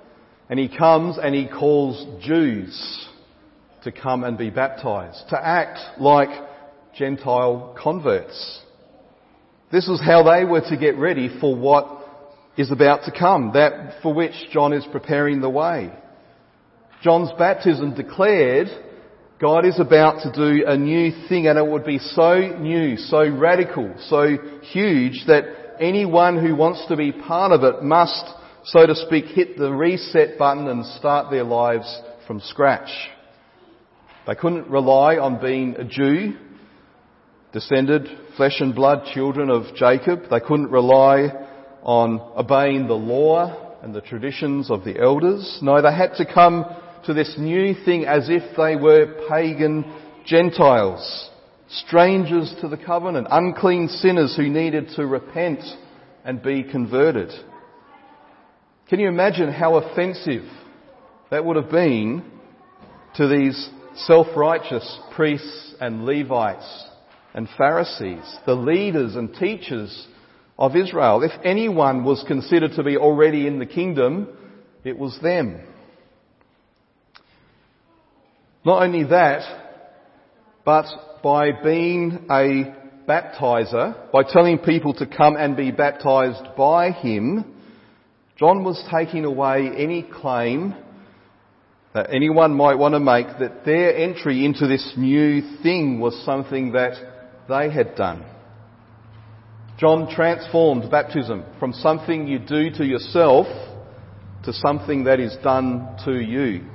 and 0.50 0.60
he 0.60 0.76
comes 0.76 1.18
and 1.22 1.34
he 1.34 1.48
calls 1.48 2.24
Jews 2.24 3.08
to 3.84 3.92
come 3.92 4.24
and 4.24 4.38
be 4.38 4.50
baptized, 4.50 5.30
to 5.30 5.38
act 5.38 5.80
like 6.00 6.30
Gentile 6.98 7.76
converts. 7.82 8.62
This 9.72 9.88
is 9.88 10.02
how 10.02 10.24
they 10.24 10.46
were 10.46 10.62
to 10.62 10.78
get 10.78 10.98
ready 10.98 11.30
for 11.40 11.56
what 11.56 11.94
is 12.58 12.72
about 12.72 13.04
to 13.04 13.12
come, 13.18 13.52
that 13.54 14.02
for 14.02 14.14
which 14.14 14.34
John 14.52 14.74
is 14.74 14.86
preparing 14.92 15.42
the 15.42 15.50
way. 15.50 15.92
John's 17.04 17.30
baptism 17.38 17.94
declared 17.94 18.68
God 19.39 19.65
is 19.65 19.79
about 19.79 20.24
to 20.24 20.32
do 20.32 20.65
a 20.65 20.75
new 20.75 21.12
thing 21.29 21.46
and 21.46 21.60
it 21.60 21.67
would 21.67 21.86
be 21.86 22.00
so 22.00 22.39
new, 22.60 22.98
so 22.98 23.27
radical, 23.29 23.94
so 24.08 24.36
huge 24.63 25.25
that 25.27 25.75
anyone 25.79 26.44
who 26.44 26.56
wants 26.56 26.84
to 26.88 26.96
be 26.96 27.12
part 27.12 27.51
of 27.51 27.63
it 27.63 27.84
must, 27.84 28.25
so 28.63 28.88
to 28.88 28.96
speak, 28.96 29.25
hit 29.25 29.56
the 29.56 29.72
reset 29.72 30.39
button 30.39 30.67
and 30.67 30.84
start 30.84 31.29
their 31.29 31.44
lives 31.44 32.01
from 32.25 32.39
scratch. 32.39 32.89
They 34.25 34.34
couldn't 34.34 34.70
rely 34.70 35.17
on 35.17 35.39
being 35.39 35.75
a 35.75 35.84
Jew, 35.84 36.36
descended 37.53 38.08
flesh 38.38 38.60
and 38.60 38.74
blood 38.74 39.03
children 39.13 39.51
of 39.51 39.75
Jacob. 39.75 40.24
They 40.32 40.39
couldn't 40.39 40.72
rely 40.72 41.27
on 41.84 42.20
obeying 42.36 42.88
the 42.88 42.96
law 42.96 43.77
and 43.84 43.94
the 43.94 44.01
traditions 44.01 44.72
of 44.72 44.84
the 44.84 45.00
elders. 45.00 45.60
No, 45.62 45.79
they 45.79 45.94
had 45.94 46.15
to 46.15 46.25
come 46.25 46.65
to 47.08 47.14
this 47.14 47.36
new 47.38 47.74
thing 47.86 48.06
as 48.06 48.30
if 48.30 48.44
they 48.58 48.76
were 48.76 49.28
pagan 49.30 49.86
Gentiles, 50.26 51.30
strangers 51.70 52.54
to 52.60 52.68
the 52.68 52.78
covenant, 52.78 53.28
unclean 53.32 53.88
sinners 53.88 54.36
who 54.36 54.50
needed 54.50 54.90
to 54.98 55.08
repent 55.08 55.62
and 56.26 56.44
be 56.44 56.64
converted. 56.64 57.32
Can 58.90 59.00
you 59.00 59.08
imagine 59.08 59.52
how 59.52 59.76
offensive 59.76 60.44
that 61.32 61.46
would 61.46 61.56
have 61.56 61.72
been 61.72 62.24
to 63.16 63.28
these 63.30 63.70
self-righteous 63.96 65.00
priests 65.16 65.76
and 65.80 66.06
Levites 66.06 66.86
and 67.34 67.48
Pharisees, 67.58 68.38
the 68.46 68.54
leaders 68.54 69.16
and 69.16 69.34
teachers 69.34 70.08
of 70.60 70.76
Israel? 70.76 71.24
If 71.24 71.32
anyone 71.46 72.04
was 72.04 72.26
considered 72.28 72.74
to 72.76 72.84
be 72.84 72.98
already 72.98 73.48
in 73.48 73.60
the 73.60 73.66
kingdom, 73.66 74.28
it 74.84 74.98
was 74.98 75.18
them. 75.22 75.62
Not 78.68 78.84
only 78.84 79.06
that, 79.06 79.44
but 80.66 80.88
by 81.24 81.52
being 81.64 82.26
a 82.30 82.76
baptizer, 83.08 84.12
by 84.12 84.24
telling 84.24 84.58
people 84.58 84.94
to 84.96 85.06
come 85.06 85.38
and 85.38 85.56
be 85.56 85.72
baptized 85.72 86.54
by 86.58 86.92
him, 86.92 87.46
John 88.38 88.66
was 88.66 88.86
taking 88.94 89.24
away 89.24 89.72
any 89.74 90.04
claim 90.04 90.76
that 91.94 92.14
anyone 92.14 92.56
might 92.56 92.78
want 92.78 92.94
to 92.94 93.00
make 93.00 93.28
that 93.40 93.64
their 93.64 93.96
entry 93.96 94.44
into 94.44 94.68
this 94.68 94.96
new 94.98 95.60
thing 95.64 96.02
was 96.02 96.22
something 96.26 96.74
that 96.74 96.96
they 97.48 97.72
had 97.72 97.96
done. 97.96 98.26
John 99.80 100.14
transformed 100.14 100.92
baptism 100.92 101.46
from 101.58 101.72
something 101.72 102.28
you 102.28 102.40
do 102.40 102.70
to 102.72 102.84
yourself 102.84 103.48
to 104.44 104.52
something 104.52 105.06
that 105.06 105.22
is 105.22 105.38
done 105.42 105.96
to 106.04 106.20
you. 106.20 106.66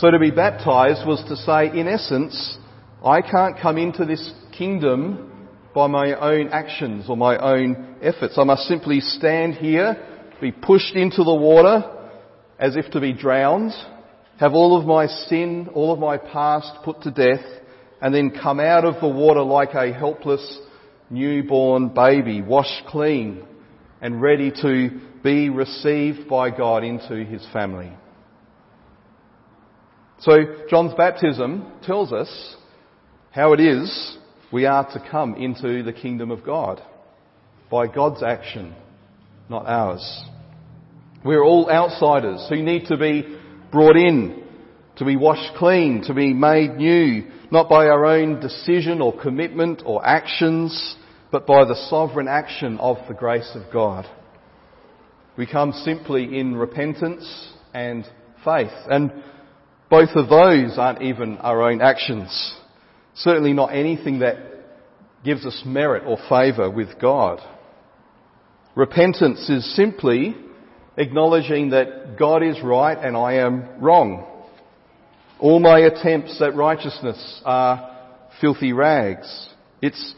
So 0.00 0.10
to 0.10 0.18
be 0.18 0.30
baptized 0.30 1.06
was 1.06 1.22
to 1.28 1.36
say, 1.36 1.78
in 1.78 1.86
essence, 1.86 2.56
I 3.04 3.20
can't 3.20 3.60
come 3.60 3.76
into 3.76 4.06
this 4.06 4.32
kingdom 4.50 5.46
by 5.74 5.88
my 5.88 6.14
own 6.14 6.48
actions 6.48 7.04
or 7.06 7.18
my 7.18 7.36
own 7.36 7.96
efforts. 8.00 8.38
I 8.38 8.44
must 8.44 8.62
simply 8.62 9.00
stand 9.00 9.56
here, 9.56 10.02
be 10.40 10.52
pushed 10.52 10.94
into 10.94 11.22
the 11.22 11.34
water 11.34 11.84
as 12.58 12.76
if 12.76 12.90
to 12.92 13.00
be 13.02 13.12
drowned, 13.12 13.72
have 14.38 14.54
all 14.54 14.80
of 14.80 14.86
my 14.86 15.06
sin, 15.06 15.68
all 15.74 15.92
of 15.92 15.98
my 15.98 16.16
past 16.16 16.82
put 16.82 17.02
to 17.02 17.10
death, 17.10 17.44
and 18.00 18.14
then 18.14 18.30
come 18.30 18.58
out 18.58 18.86
of 18.86 19.02
the 19.02 19.08
water 19.08 19.42
like 19.42 19.74
a 19.74 19.92
helpless 19.92 20.60
newborn 21.10 21.90
baby, 21.90 22.40
washed 22.40 22.86
clean 22.86 23.46
and 24.00 24.22
ready 24.22 24.50
to 24.62 24.98
be 25.22 25.50
received 25.50 26.26
by 26.26 26.48
God 26.48 26.84
into 26.84 27.22
his 27.22 27.46
family. 27.52 27.92
So 30.20 30.66
John's 30.68 30.92
baptism 30.94 31.72
tells 31.82 32.12
us 32.12 32.56
how 33.30 33.52
it 33.54 33.60
is 33.60 34.18
we 34.52 34.66
are 34.66 34.84
to 34.92 35.08
come 35.10 35.34
into 35.34 35.82
the 35.82 35.92
kingdom 35.92 36.30
of 36.30 36.44
God. 36.44 36.82
By 37.70 37.86
God's 37.86 38.22
action, 38.22 38.74
not 39.48 39.66
ours. 39.66 40.24
We're 41.24 41.44
all 41.44 41.70
outsiders 41.70 42.46
who 42.48 42.62
need 42.62 42.86
to 42.86 42.96
be 42.96 43.36
brought 43.70 43.96
in, 43.96 44.42
to 44.96 45.04
be 45.04 45.16
washed 45.16 45.56
clean, 45.56 46.02
to 46.06 46.14
be 46.14 46.34
made 46.34 46.76
new, 46.76 47.30
not 47.50 47.68
by 47.68 47.86
our 47.86 48.04
own 48.04 48.40
decision 48.40 49.00
or 49.00 49.18
commitment 49.18 49.82
or 49.86 50.04
actions, 50.04 50.96
but 51.30 51.46
by 51.46 51.64
the 51.64 51.86
sovereign 51.88 52.28
action 52.28 52.78
of 52.78 52.96
the 53.08 53.14
grace 53.14 53.50
of 53.54 53.72
God. 53.72 54.06
We 55.36 55.46
come 55.46 55.72
simply 55.72 56.38
in 56.38 56.56
repentance 56.56 57.52
and 57.72 58.04
faith. 58.44 58.72
And 58.90 59.12
both 59.90 60.10
of 60.14 60.28
those 60.28 60.78
aren't 60.78 61.02
even 61.02 61.38
our 61.38 61.68
own 61.68 61.82
actions. 61.82 62.54
Certainly 63.14 63.52
not 63.52 63.74
anything 63.74 64.20
that 64.20 64.36
gives 65.24 65.44
us 65.44 65.62
merit 65.66 66.04
or 66.06 66.16
favour 66.28 66.70
with 66.70 66.98
God. 67.00 67.40
Repentance 68.76 69.50
is 69.50 69.74
simply 69.74 70.36
acknowledging 70.96 71.70
that 71.70 72.16
God 72.16 72.42
is 72.42 72.62
right 72.62 72.96
and 72.96 73.16
I 73.16 73.34
am 73.34 73.80
wrong. 73.80 74.26
All 75.40 75.58
my 75.58 75.80
attempts 75.80 76.40
at 76.40 76.54
righteousness 76.54 77.42
are 77.44 77.98
filthy 78.40 78.72
rags. 78.72 79.48
It's 79.82 80.14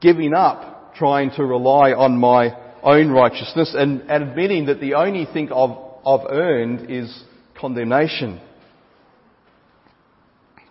giving 0.00 0.32
up 0.32 0.94
trying 0.94 1.30
to 1.32 1.44
rely 1.44 1.92
on 1.92 2.16
my 2.16 2.56
own 2.82 3.10
righteousness 3.10 3.74
and, 3.76 4.10
admitting 4.10 4.66
that 4.66 4.80
the 4.80 4.94
only 4.94 5.26
thing 5.30 5.52
I've, 5.52 5.76
I've 6.06 6.26
earned 6.30 6.90
is 6.90 7.22
condemnation. 7.60 8.40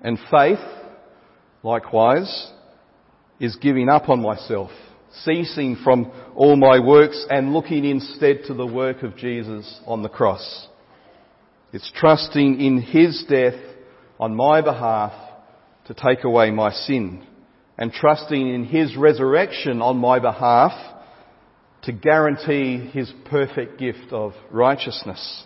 And 0.02 0.18
faith, 0.32 0.60
likewise, 1.64 2.52
is 3.40 3.56
giving 3.58 3.90
up 3.90 4.10
on 4.10 4.22
myself, 4.22 4.72
ceasing 5.24 5.78
from 5.84 6.12
all 6.36 6.56
my 6.56 6.80
works 6.80 7.26
and 7.30 7.54
looking 7.54 7.86
instead 7.86 8.44
to 8.48 8.54
the 8.54 8.66
work 8.66 9.04
of 9.04 9.18
Jesus 9.18 9.80
on 9.86 10.04
the 10.04 10.10
cross. 10.10 10.68
It's 11.72 11.92
trusting 11.96 12.60
in 12.60 12.82
His 12.82 13.26
death 13.30 13.60
on 14.20 14.36
my 14.36 14.62
behalf 14.62 15.14
to 15.88 15.94
take 15.94 16.24
away 16.24 16.52
my 16.52 16.72
sin 16.72 17.26
and 17.78 17.92
trusting 17.92 18.54
in 18.54 18.66
His 18.66 18.96
resurrection 18.96 19.82
on 19.82 19.98
my 19.98 20.20
behalf 20.20 20.72
to 21.84 21.94
guarantee 21.94 22.90
His 22.92 23.12
perfect 23.26 23.80
gift 23.80 24.12
of 24.12 24.34
righteousness. 24.52 25.44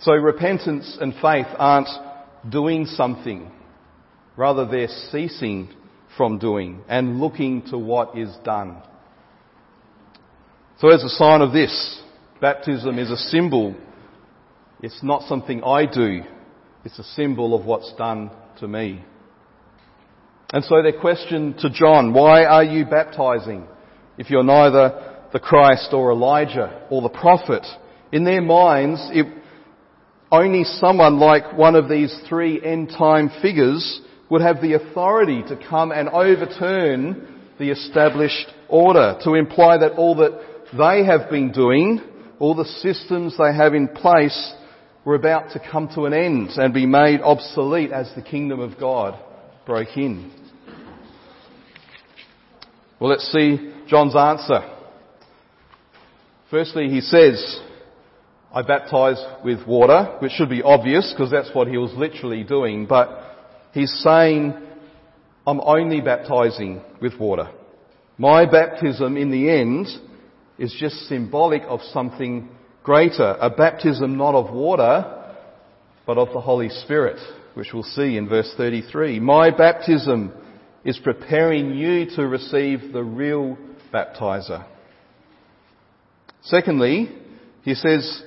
So 0.00 0.12
repentance 0.12 0.98
and 1.00 1.14
faith 1.14 1.46
aren't 1.56 1.88
doing 2.50 2.86
something. 2.86 3.50
Rather, 4.36 4.66
they're 4.66 4.88
ceasing 5.10 5.70
from 6.16 6.38
doing 6.38 6.82
and 6.88 7.20
looking 7.20 7.62
to 7.70 7.78
what 7.78 8.16
is 8.16 8.34
done. 8.44 8.82
So 10.78 10.90
as 10.90 11.02
a 11.02 11.08
sign 11.08 11.40
of 11.40 11.52
this, 11.52 12.02
baptism 12.40 12.98
is 12.98 13.10
a 13.10 13.16
symbol. 13.16 13.74
It's 14.82 15.02
not 15.02 15.22
something 15.22 15.62
I 15.64 15.86
do. 15.86 16.22
It's 16.84 16.98
a 16.98 17.04
symbol 17.04 17.58
of 17.58 17.64
what's 17.64 17.92
done 17.94 18.30
to 18.60 18.68
me. 18.68 19.02
And 20.52 20.62
so 20.64 20.82
their 20.82 20.98
question 21.00 21.54
to 21.58 21.70
John, 21.70 22.12
why 22.12 22.44
are 22.44 22.62
you 22.62 22.84
baptizing 22.84 23.66
if 24.18 24.30
you're 24.30 24.44
neither 24.44 25.16
the 25.32 25.40
Christ 25.40 25.92
or 25.92 26.12
Elijah 26.12 26.86
or 26.90 27.02
the 27.02 27.08
prophet. 27.08 27.66
In 28.12 28.24
their 28.24 28.40
minds, 28.40 29.00
it, 29.12 29.26
only 30.30 30.64
someone 30.64 31.18
like 31.18 31.56
one 31.56 31.76
of 31.76 31.88
these 31.88 32.16
three 32.28 32.60
end 32.62 32.90
time 32.90 33.30
figures 33.40 34.00
would 34.30 34.40
have 34.40 34.60
the 34.60 34.74
authority 34.74 35.42
to 35.48 35.58
come 35.68 35.92
and 35.92 36.08
overturn 36.08 37.42
the 37.58 37.70
established 37.70 38.46
order, 38.68 39.18
to 39.22 39.34
imply 39.34 39.78
that 39.78 39.92
all 39.92 40.16
that 40.16 40.38
they 40.76 41.04
have 41.04 41.30
been 41.30 41.52
doing, 41.52 42.00
all 42.38 42.54
the 42.54 42.64
systems 42.64 43.36
they 43.38 43.54
have 43.54 43.74
in 43.74 43.88
place, 43.88 44.54
were 45.04 45.14
about 45.14 45.52
to 45.52 45.60
come 45.70 45.88
to 45.94 46.04
an 46.06 46.12
end 46.12 46.50
and 46.56 46.74
be 46.74 46.84
made 46.84 47.20
obsolete 47.20 47.92
as 47.92 48.10
the 48.16 48.22
kingdom 48.22 48.58
of 48.58 48.78
God 48.78 49.18
broke 49.64 49.96
in. 49.96 50.32
Well, 52.98 53.10
let's 53.10 53.30
see 53.30 53.72
John's 53.86 54.16
answer. 54.16 54.72
Firstly, 56.50 56.88
he 56.88 57.00
says, 57.00 57.60
I 58.56 58.62
baptize 58.62 59.22
with 59.44 59.66
water, 59.66 60.16
which 60.20 60.32
should 60.32 60.48
be 60.48 60.62
obvious 60.62 61.12
because 61.12 61.30
that's 61.30 61.54
what 61.54 61.68
he 61.68 61.76
was 61.76 61.92
literally 61.92 62.42
doing, 62.42 62.86
but 62.86 63.10
he's 63.72 63.92
saying, 64.02 64.54
I'm 65.46 65.60
only 65.60 66.00
baptizing 66.00 66.80
with 67.02 67.20
water. 67.20 67.50
My 68.16 68.46
baptism 68.46 69.18
in 69.18 69.30
the 69.30 69.50
end 69.50 69.88
is 70.56 70.74
just 70.80 71.06
symbolic 71.06 71.64
of 71.68 71.82
something 71.92 72.48
greater, 72.82 73.36
a 73.38 73.50
baptism 73.50 74.16
not 74.16 74.34
of 74.34 74.54
water, 74.54 75.34
but 76.06 76.16
of 76.16 76.32
the 76.32 76.40
Holy 76.40 76.70
Spirit, 76.70 77.18
which 77.52 77.74
we'll 77.74 77.82
see 77.82 78.16
in 78.16 78.26
verse 78.26 78.50
33. 78.56 79.20
My 79.20 79.50
baptism 79.50 80.32
is 80.82 80.98
preparing 80.98 81.74
you 81.74 82.06
to 82.16 82.26
receive 82.26 82.94
the 82.94 83.04
real 83.04 83.58
baptizer. 83.92 84.64
Secondly, 86.40 87.10
he 87.60 87.74
says, 87.74 88.22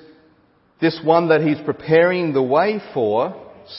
this 0.81 0.99
one 1.03 1.29
that 1.29 1.41
he's 1.41 1.59
preparing 1.65 2.33
the 2.33 2.41
way 2.41 2.79
for 2.93 3.35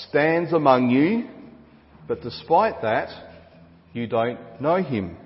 stands 0.09 0.52
among 0.52 0.90
you, 0.90 1.28
but 2.07 2.23
despite 2.23 2.83
that, 2.83 3.09
you 3.92 4.07
don't 4.07 4.38
know 4.61 4.76
him. 4.76 5.16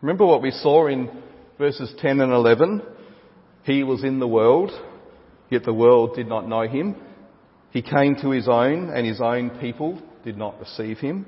Remember 0.00 0.26
what 0.26 0.42
we 0.42 0.50
saw 0.50 0.88
in 0.88 1.10
verses 1.58 1.92
10 1.98 2.20
and 2.20 2.32
11? 2.32 2.82
He 3.64 3.84
was 3.84 4.04
in 4.04 4.18
the 4.18 4.28
world, 4.28 4.70
yet 5.48 5.64
the 5.64 5.72
world 5.72 6.14
did 6.14 6.28
not 6.28 6.48
know 6.48 6.62
him. 6.62 6.96
He 7.70 7.82
came 7.82 8.16
to 8.20 8.30
his 8.30 8.48
own, 8.48 8.90
and 8.90 9.06
his 9.06 9.20
own 9.20 9.50
people 9.60 10.00
did 10.24 10.36
not 10.36 10.58
receive 10.60 10.98
him. 10.98 11.26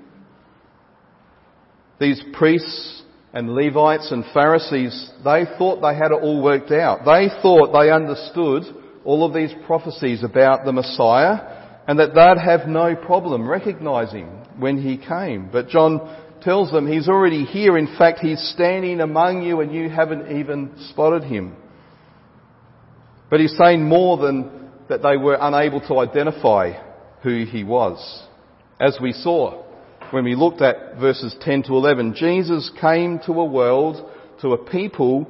These 2.01 2.23
priests 2.33 3.03
and 3.35 3.53
Levites 3.53 4.13
and 4.13 4.25
Pharisees, 4.33 5.11
they 5.25 5.45
thought 5.59 5.81
they 5.81 5.97
had 5.97 6.13
it 6.13 6.23
all 6.23 6.41
worked 6.41 6.71
out. 6.71 7.01
They 7.05 7.29
thought 7.43 7.73
they 7.73 7.91
understood 7.91 8.63
all 9.05 9.27
of 9.27 9.35
these 9.35 9.53
prophecies 9.67 10.23
about 10.23 10.65
the 10.65 10.73
Messiah 10.73 11.83
and 11.89 11.99
that 11.99 12.15
they'd 12.15 12.41
have 12.41 12.69
no 12.69 12.95
problem 12.95 13.49
recognizing 13.49 14.27
when 14.57 14.81
he 14.81 14.97
came. 14.97 15.51
But 15.51 15.69
John 15.69 16.17
tells 16.43 16.71
them 16.71 16.87
he's 16.87 17.09
already 17.09 17.45
here. 17.45 17.77
In 17.77 17.97
fact, 17.99 18.21
he's 18.21 18.41
standing 18.55 19.01
among 19.01 19.43
you 19.43 19.61
and 19.61 19.75
you 19.75 19.91
haven't 19.91 20.39
even 20.39 20.73
spotted 20.91 21.25
him. 21.25 21.57
But 23.31 23.41
he's 23.41 23.57
saying 23.59 23.83
more 23.83 24.17
than 24.17 24.71
that 24.89 25.03
they 25.03 25.17
were 25.17 25.39
unable 25.41 25.81
to 25.89 25.99
identify 25.99 26.73
who 27.23 27.45
he 27.45 27.65
was. 27.65 28.23
As 28.79 28.97
we 29.03 29.13
saw, 29.13 29.64
when 30.15 30.25
we 30.25 30.37
looked 30.37 30.63
at 30.63 30.97
verses 31.01 31.35
10 31.41 31.65
to 31.65 31.73
11, 31.73 32.15
Jesus 32.15 32.71
came 32.81 33.19
to 33.27 33.33
a 33.33 33.45
world, 33.45 34.09
to 34.43 34.53
a 34.53 34.71
people 34.71 35.27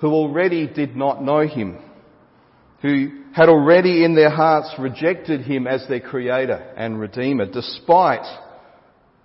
who 0.00 0.12
already 0.12 0.68
did 0.68 0.94
not 0.94 1.20
know 1.20 1.40
him, 1.40 1.76
who 2.80 3.24
had 3.34 3.48
already 3.48 4.04
in 4.04 4.14
their 4.14 4.30
hearts 4.30 4.72
rejected 4.78 5.40
him 5.40 5.66
as 5.66 5.84
their 5.88 5.98
creator 5.98 6.72
and 6.76 7.00
redeemer, 7.00 7.46
despite 7.50 8.24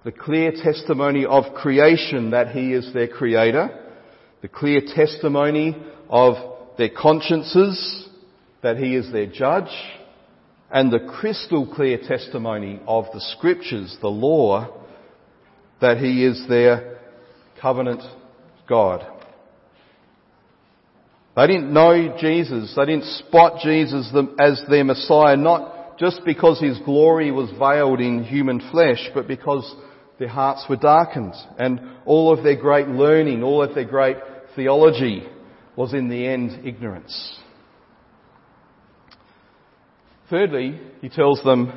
the 0.03 0.11
clear 0.11 0.51
testimony 0.51 1.27
of 1.27 1.53
creation 1.53 2.31
that 2.31 2.47
he 2.47 2.73
is 2.73 2.91
their 2.91 3.07
creator, 3.07 3.69
the 4.41 4.47
clear 4.47 4.81
testimony 4.95 5.77
of 6.09 6.33
their 6.79 6.89
consciences 6.89 8.09
that 8.63 8.77
he 8.77 8.95
is 8.95 9.11
their 9.11 9.27
judge, 9.27 9.69
and 10.71 10.91
the 10.91 11.07
crystal 11.19 11.71
clear 11.71 11.99
testimony 11.99 12.81
of 12.87 13.05
the 13.13 13.21
scriptures, 13.21 13.95
the 14.01 14.07
law, 14.07 14.79
that 15.83 15.97
He 15.97 16.25
is 16.25 16.41
their 16.47 16.97
covenant 17.61 18.01
God. 18.69 19.05
They 21.35 21.47
didn't 21.47 21.73
know 21.73 22.15
Jesus. 22.21 22.73
They 22.73 22.85
didn't 22.85 23.03
spot 23.27 23.59
Jesus 23.61 24.09
as 24.39 24.63
their 24.69 24.85
Messiah, 24.85 25.35
not 25.35 25.99
just 25.99 26.21
because 26.23 26.61
His 26.61 26.79
glory 26.85 27.31
was 27.31 27.51
veiled 27.59 27.99
in 27.99 28.23
human 28.23 28.61
flesh, 28.71 29.09
but 29.13 29.27
because 29.27 29.75
their 30.19 30.29
hearts 30.29 30.63
were 30.69 30.77
darkened 30.77 31.33
and 31.59 31.81
all 32.05 32.31
of 32.31 32.45
their 32.45 32.55
great 32.55 32.87
learning, 32.87 33.43
all 33.43 33.61
of 33.61 33.75
their 33.75 33.83
great 33.83 34.15
theology 34.55 35.23
was 35.75 35.93
in 35.93 36.07
the 36.07 36.25
end 36.25 36.65
ignorance. 36.65 37.39
Thirdly, 40.29 40.79
he 41.01 41.09
tells 41.09 41.43
them 41.43 41.73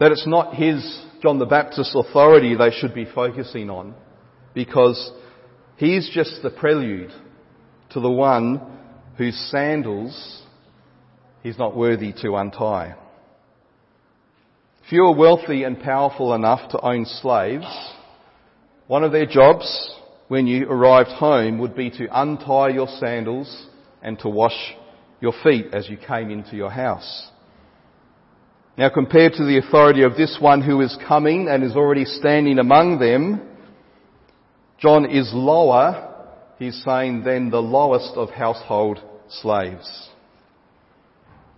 that 0.00 0.10
it's 0.10 0.26
not 0.26 0.54
his 0.54 1.04
John 1.22 1.38
the 1.38 1.46
Baptist's 1.46 1.94
authority 1.94 2.56
they 2.56 2.70
should 2.70 2.94
be 2.94 3.04
focusing 3.04 3.68
on 3.68 3.94
because 4.54 5.12
he's 5.76 6.10
just 6.12 6.42
the 6.42 6.50
prelude 6.50 7.12
to 7.90 8.00
the 8.00 8.10
one 8.10 8.78
whose 9.18 9.36
sandals 9.50 10.42
he's 11.42 11.58
not 11.58 11.76
worthy 11.76 12.14
to 12.22 12.36
untie. 12.36 12.96
If 14.84 14.92
you 14.92 15.02
were 15.02 15.14
wealthy 15.14 15.64
and 15.64 15.78
powerful 15.78 16.34
enough 16.34 16.70
to 16.70 16.80
own 16.80 17.04
slaves, 17.04 17.66
one 18.86 19.04
of 19.04 19.12
their 19.12 19.26
jobs 19.26 19.94
when 20.28 20.46
you 20.46 20.66
arrived 20.66 21.10
home 21.10 21.58
would 21.58 21.76
be 21.76 21.90
to 21.90 22.08
untie 22.10 22.70
your 22.70 22.88
sandals 22.98 23.66
and 24.02 24.18
to 24.20 24.28
wash 24.28 24.74
your 25.20 25.34
feet 25.44 25.66
as 25.74 25.88
you 25.90 25.98
came 25.98 26.30
into 26.30 26.56
your 26.56 26.70
house. 26.70 27.28
Now 28.78 28.88
compared 28.88 29.34
to 29.34 29.44
the 29.44 29.58
authority 29.58 30.02
of 30.02 30.16
this 30.16 30.38
one 30.40 30.62
who 30.62 30.80
is 30.80 30.96
coming 31.06 31.48
and 31.48 31.62
is 31.62 31.76
already 31.76 32.04
standing 32.04 32.58
among 32.58 32.98
them, 32.98 33.46
John 34.78 35.04
is 35.04 35.30
lower, 35.34 36.26
he's 36.58 36.82
saying, 36.84 37.24
than 37.24 37.50
the 37.50 37.60
lowest 37.60 38.12
of 38.14 38.30
household 38.30 39.00
slaves. 39.28 40.08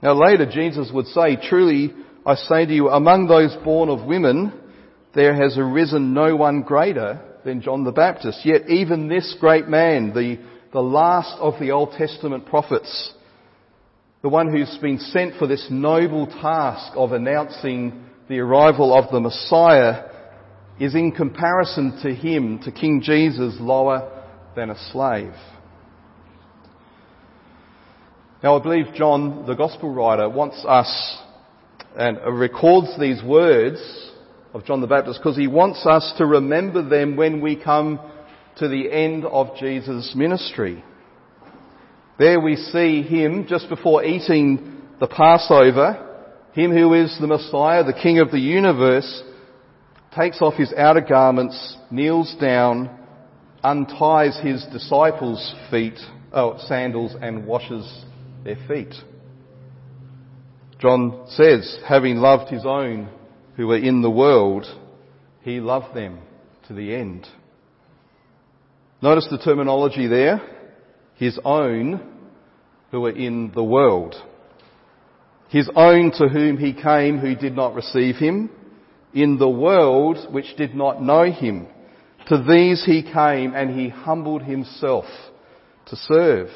Now 0.03 0.15
later 0.15 0.47
Jesus 0.51 0.91
would 0.93 1.07
say, 1.07 1.37
truly 1.37 1.93
I 2.27 2.35
say 2.35 2.67
to 2.67 2.73
you, 2.73 2.89
among 2.89 3.27
those 3.27 3.55
born 3.65 3.89
of 3.89 4.07
women, 4.07 4.53
there 5.15 5.35
has 5.35 5.57
arisen 5.59 6.15
no 6.15 6.35
one 6.37 6.63
greater 6.63 7.21
than 7.45 7.63
John 7.63 7.85
the 7.85 7.93
Baptist. 7.93 8.45
Yet 8.45 8.69
even 8.69 9.09
this 9.09 9.37
great 9.39 9.69
man, 9.69 10.13
the, 10.15 10.39
the 10.73 10.81
last 10.81 11.37
of 11.39 11.55
the 11.61 11.73
Old 11.73 11.93
Testament 11.93 12.47
prophets, 12.47 13.13
the 14.23 14.29
one 14.29 14.51
who's 14.51 14.79
been 14.81 14.99
sent 14.99 15.35
for 15.37 15.49
this 15.49 15.67
noble 15.69 16.27
task 16.27 16.93
of 16.95 17.13
announcing 17.13 18.05
the 18.29 18.39
arrival 18.39 18.97
of 18.97 19.11
the 19.11 19.21
Messiah, 19.21 20.05
is 20.79 20.95
in 20.95 21.11
comparison 21.13 21.99
to 22.03 22.15
him, 22.15 22.61
to 22.61 22.71
King 22.71 23.03
Jesus, 23.03 23.57
lower 23.59 24.25
than 24.55 24.71
a 24.71 24.91
slave. 24.91 25.35
Now 28.43 28.59
I 28.59 28.63
believe 28.63 28.95
John, 28.95 29.45
the 29.47 29.55
Gospel 29.55 29.93
writer, 29.93 30.29
wants 30.29 30.65
us 30.67 31.19
and 31.97 32.19
records 32.39 32.99
these 32.99 33.23
words 33.23 33.81
of 34.55 34.65
John 34.65 34.81
the 34.81 34.87
Baptist 34.87 35.21
because 35.21 35.37
he 35.37 35.47
wants 35.47 35.85
us 35.85 36.15
to 36.19 36.27
remember 36.27 36.89
them 36.89 37.17
when 37.17 37.41
we 37.41 37.57
come 37.57 38.01
to 38.59 38.69
the 38.69 38.91
end 38.91 39.25
of 39.25 39.57
Jesus' 39.59 40.15
ministry. 40.15 40.83
There 42.23 42.39
we 42.39 42.55
see 42.55 43.03
him 43.03 43.49
just 43.49 43.69
before 43.69 44.05
eating 44.05 44.81
the 45.01 45.09
Passover, 45.09 46.21
him 46.53 46.71
who 46.71 46.95
is 46.95 47.19
the 47.21 47.27
Messiah, 47.27 47.83
the 47.83 47.93
King 48.01 48.21
of 48.21 48.31
the 48.31 48.39
universe, 48.39 49.25
takes 50.17 50.41
off 50.41 50.55
his 50.55 50.73
outer 50.73 51.01
garments, 51.01 51.77
kneels 51.91 52.33
down, 52.41 52.97
unties 53.65 54.39
his 54.41 54.65
disciples' 54.71 55.53
feet, 55.69 55.99
oh, 56.33 56.59
sandals 56.69 57.17
and 57.21 57.45
washes 57.45 58.05
their 58.45 58.59
feet. 58.69 58.95
John 60.79 61.25
says, 61.27 61.77
having 61.89 62.19
loved 62.19 62.53
his 62.53 62.65
own 62.65 63.09
who 63.57 63.67
were 63.67 63.79
in 63.79 64.01
the 64.01 64.09
world, 64.09 64.65
he 65.41 65.59
loved 65.59 65.93
them 65.97 66.21
to 66.69 66.73
the 66.73 66.95
end. 66.95 67.27
Notice 69.03 69.27
the 69.29 69.39
terminology 69.39 70.07
there. 70.07 70.41
His 71.17 71.37
own 71.45 72.12
who 72.93 73.01
were 73.01 73.11
in 73.11 73.51
the 73.55 73.65
world. 73.65 74.15
His 75.49 75.69
own 75.75 76.13
to 76.19 76.29
whom 76.29 76.59
he 76.59 76.73
came 76.73 77.19
who 77.19 77.35
did 77.35 77.57
not 77.57 77.75
receive 77.75 78.17
him, 78.17 78.51
in 79.13 79.39
the 79.39 79.49
world 79.49 80.33
which 80.33 80.57
did 80.57 80.75
not 80.75 81.03
know 81.03 81.31
him. 81.31 81.67
To 82.29 82.43
these 82.49 82.85
he 82.85 83.03
came 83.03 83.55
and 83.55 83.79
he 83.79 83.89
humbled 83.89 84.43
himself 84.43 85.07
to 85.87 85.97
serve, 85.97 86.49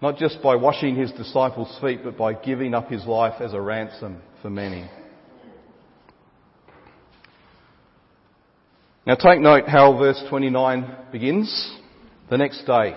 not 0.00 0.16
just 0.16 0.42
by 0.42 0.56
washing 0.56 0.94
his 0.94 1.10
disciples' 1.12 1.76
feet, 1.80 2.00
but 2.04 2.16
by 2.16 2.34
giving 2.34 2.74
up 2.74 2.88
his 2.88 3.04
life 3.04 3.40
as 3.40 3.52
a 3.52 3.60
ransom 3.60 4.20
for 4.40 4.50
many. 4.50 4.88
Now 9.06 9.14
take 9.14 9.40
note 9.40 9.66
how 9.66 9.98
verse 9.98 10.22
29 10.28 10.96
begins. 11.10 11.76
The 12.28 12.38
next 12.38 12.64
day. 12.64 12.96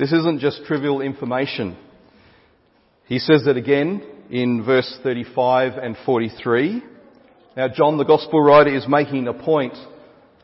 This 0.00 0.12
isn't 0.12 0.40
just 0.40 0.64
trivial 0.64 1.02
information. 1.02 1.76
He 3.04 3.18
says 3.18 3.44
that 3.44 3.58
again 3.58 4.02
in 4.30 4.64
verse 4.64 4.98
35 5.02 5.74
and 5.74 5.94
43. 6.06 6.82
Now 7.54 7.68
John 7.68 7.98
the 7.98 8.04
Gospel 8.04 8.40
writer 8.42 8.74
is 8.74 8.88
making 8.88 9.28
a 9.28 9.34
point 9.34 9.74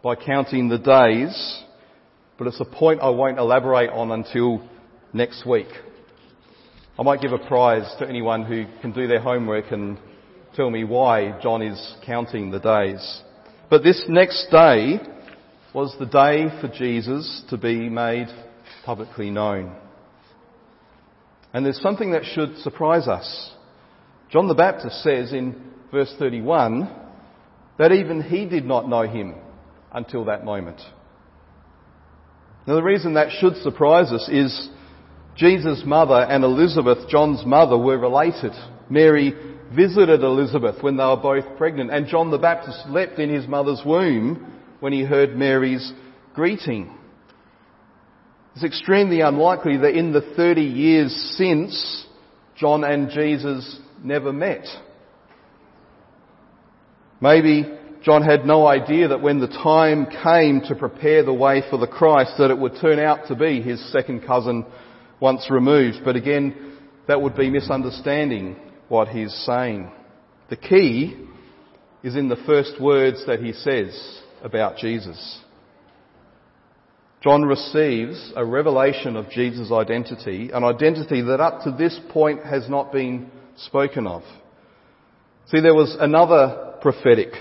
by 0.02 0.14
counting 0.14 0.68
the 0.68 0.76
days, 0.76 1.64
but 2.36 2.48
it's 2.48 2.60
a 2.60 2.66
point 2.66 3.00
I 3.00 3.08
won't 3.08 3.38
elaborate 3.38 3.88
on 3.88 4.10
until 4.10 4.60
next 5.14 5.46
week. 5.46 5.68
I 6.98 7.02
might 7.02 7.22
give 7.22 7.32
a 7.32 7.38
prize 7.38 7.90
to 7.98 8.06
anyone 8.06 8.44
who 8.44 8.66
can 8.82 8.92
do 8.92 9.06
their 9.06 9.22
homework 9.22 9.72
and 9.72 9.96
tell 10.54 10.68
me 10.68 10.84
why 10.84 11.40
John 11.40 11.62
is 11.62 11.94
counting 12.04 12.50
the 12.50 12.60
days. 12.60 13.22
But 13.70 13.82
this 13.82 14.04
next 14.06 14.48
day 14.50 15.00
was 15.72 15.96
the 15.98 16.04
day 16.04 16.44
for 16.60 16.68
Jesus 16.68 17.42
to 17.48 17.56
be 17.56 17.88
made 17.88 18.28
publicly 18.86 19.30
known. 19.30 19.74
And 21.52 21.66
there's 21.66 21.82
something 21.82 22.12
that 22.12 22.24
should 22.24 22.56
surprise 22.58 23.08
us. 23.08 23.52
John 24.30 24.46
the 24.46 24.54
Baptist 24.54 25.02
says 25.02 25.32
in 25.32 25.60
verse 25.90 26.14
31 26.18 26.88
that 27.78 27.92
even 27.92 28.22
he 28.22 28.46
did 28.46 28.64
not 28.64 28.88
know 28.88 29.02
him 29.02 29.34
until 29.92 30.26
that 30.26 30.44
moment. 30.44 30.80
Now 32.66 32.76
the 32.76 32.82
reason 32.82 33.14
that 33.14 33.32
should 33.40 33.56
surprise 33.56 34.12
us 34.12 34.28
is 34.28 34.68
Jesus' 35.36 35.82
mother 35.84 36.20
and 36.20 36.44
Elizabeth, 36.44 37.08
John's 37.08 37.44
mother, 37.44 37.76
were 37.76 37.98
related. 37.98 38.52
Mary 38.88 39.34
visited 39.74 40.22
Elizabeth 40.22 40.82
when 40.82 40.96
they 40.96 41.04
were 41.04 41.16
both 41.16 41.56
pregnant, 41.58 41.90
and 41.90 42.06
John 42.06 42.30
the 42.30 42.38
Baptist 42.38 42.84
leapt 42.88 43.18
in 43.18 43.34
his 43.34 43.48
mother's 43.48 43.82
womb 43.84 44.52
when 44.78 44.92
he 44.92 45.02
heard 45.02 45.36
Mary's 45.36 45.92
greeting. 46.34 46.96
It's 48.56 48.64
extremely 48.64 49.20
unlikely 49.20 49.76
that 49.76 49.94
in 49.94 50.14
the 50.14 50.32
30 50.34 50.62
years 50.62 51.12
since, 51.36 52.06
John 52.56 52.84
and 52.84 53.10
Jesus 53.10 53.78
never 54.02 54.32
met. 54.32 54.64
Maybe 57.20 57.70
John 58.02 58.22
had 58.22 58.46
no 58.46 58.66
idea 58.66 59.08
that 59.08 59.20
when 59.20 59.40
the 59.40 59.46
time 59.46 60.06
came 60.06 60.62
to 60.68 60.74
prepare 60.74 61.22
the 61.22 61.34
way 61.34 61.64
for 61.68 61.76
the 61.76 61.86
Christ, 61.86 62.32
that 62.38 62.50
it 62.50 62.56
would 62.56 62.80
turn 62.80 62.98
out 62.98 63.28
to 63.28 63.34
be 63.34 63.60
his 63.60 63.92
second 63.92 64.26
cousin 64.26 64.64
once 65.20 65.50
removed. 65.50 65.98
But 66.02 66.16
again, 66.16 66.78
that 67.08 67.20
would 67.20 67.36
be 67.36 67.50
misunderstanding 67.50 68.56
what 68.88 69.08
he's 69.08 69.34
saying. 69.44 69.92
The 70.48 70.56
key 70.56 71.14
is 72.02 72.16
in 72.16 72.30
the 72.30 72.42
first 72.46 72.80
words 72.80 73.22
that 73.26 73.40
he 73.40 73.52
says 73.52 74.22
about 74.42 74.78
Jesus. 74.78 75.40
John 77.26 77.42
receives 77.42 78.32
a 78.36 78.44
revelation 78.44 79.16
of 79.16 79.28
Jesus' 79.30 79.72
identity, 79.72 80.52
an 80.54 80.62
identity 80.62 81.22
that 81.22 81.40
up 81.40 81.64
to 81.64 81.72
this 81.72 81.98
point 82.10 82.44
has 82.44 82.70
not 82.70 82.92
been 82.92 83.32
spoken 83.56 84.06
of. 84.06 84.22
See, 85.46 85.60
there 85.60 85.74
was 85.74 85.96
another 85.98 86.74
prophetic 86.80 87.32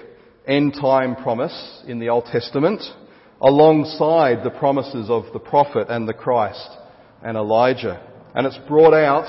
end 0.48 0.74
time 0.74 1.16
promise 1.16 1.84
in 1.88 2.00
the 2.00 2.10
Old 2.10 2.26
Testament 2.26 2.82
alongside 3.40 4.44
the 4.44 4.50
promises 4.50 5.12
of 5.12 5.26
the 5.34 5.40
prophet 5.40 5.86
and 5.88 6.08
the 6.08 6.16
Christ 6.16 6.68
and 7.22 7.38
Elijah. 7.38 8.02
And 8.34 8.48
it's 8.48 8.58
brought 8.68 8.96
out 8.96 9.28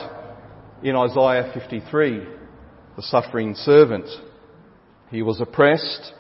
in 0.83 0.97
Isaiah 0.97 1.51
53, 1.53 2.27
the 2.97 3.03
suffering 3.03 3.55
servant. 3.57 4.09
He 5.11 5.21
was 5.21 5.39
oppressed 5.39 6.15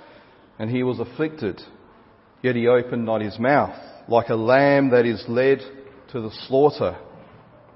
and 0.58 0.68
he 0.68 0.82
was 0.82 1.00
afflicted, 1.00 1.58
yet 2.42 2.54
he 2.54 2.68
opened 2.68 3.06
not 3.06 3.22
his 3.22 3.38
mouth, 3.38 3.80
like 4.08 4.28
a 4.28 4.36
lamb 4.36 4.90
that 4.90 5.06
is 5.06 5.24
led 5.28 5.60
to 6.12 6.20
the 6.20 6.30
slaughter, 6.46 6.96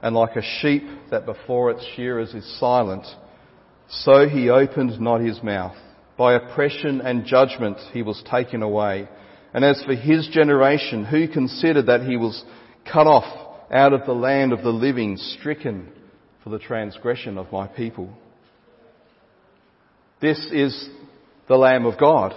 and 0.02 0.14
like 0.14 0.36
a 0.36 0.42
sheep 0.60 0.84
that 1.10 1.26
before 1.26 1.70
its 1.70 1.84
shearers 1.94 2.32
is 2.32 2.58
silent, 2.58 3.06
so 3.88 4.28
he 4.28 4.48
opened 4.48 5.00
not 5.00 5.20
his 5.20 5.42
mouth. 5.42 5.76
By 6.16 6.34
oppression 6.34 7.00
and 7.00 7.24
judgment 7.24 7.78
he 7.92 8.02
was 8.02 8.22
taken 8.30 8.62
away. 8.62 9.08
And 9.52 9.64
as 9.64 9.82
for 9.84 9.94
his 9.94 10.28
generation, 10.28 11.04
who 11.04 11.26
considered 11.26 11.86
that 11.86 12.02
he 12.02 12.16
was 12.16 12.44
cut 12.90 13.06
off 13.06 13.48
out 13.70 13.92
of 13.92 14.06
the 14.06 14.12
land 14.12 14.52
of 14.52 14.62
the 14.62 14.70
living, 14.70 15.16
stricken 15.16 15.88
for 16.44 16.50
the 16.50 16.58
transgression 16.58 17.36
of 17.36 17.50
my 17.50 17.66
people? 17.66 18.10
This 20.20 20.38
is 20.52 20.88
the 21.48 21.56
Lamb 21.56 21.86
of 21.86 21.98
God, 21.98 22.34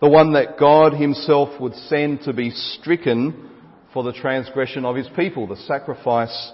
the 0.00 0.08
one 0.08 0.34
that 0.34 0.58
God 0.58 0.92
himself 0.92 1.60
would 1.60 1.74
send 1.74 2.22
to 2.22 2.32
be 2.32 2.50
stricken 2.50 3.50
for 3.92 4.02
the 4.02 4.12
transgression 4.12 4.84
of 4.84 4.96
his 4.96 5.08
people, 5.16 5.46
the 5.46 5.56
sacrifice 5.56 6.52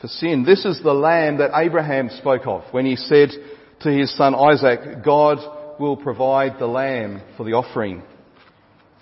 for 0.00 0.08
sin. 0.08 0.44
This 0.44 0.64
is 0.64 0.80
the 0.82 0.92
lamb 0.92 1.38
that 1.38 1.52
Abraham 1.54 2.08
spoke 2.18 2.46
of 2.46 2.64
when 2.72 2.86
he 2.86 2.96
said 2.96 3.30
to 3.82 3.90
his 3.90 4.14
son 4.16 4.34
Isaac, 4.34 5.04
God 5.04 5.38
will 5.78 5.96
provide 5.96 6.58
the 6.58 6.66
lamb 6.66 7.22
for 7.36 7.44
the 7.44 7.52
offering. 7.52 8.02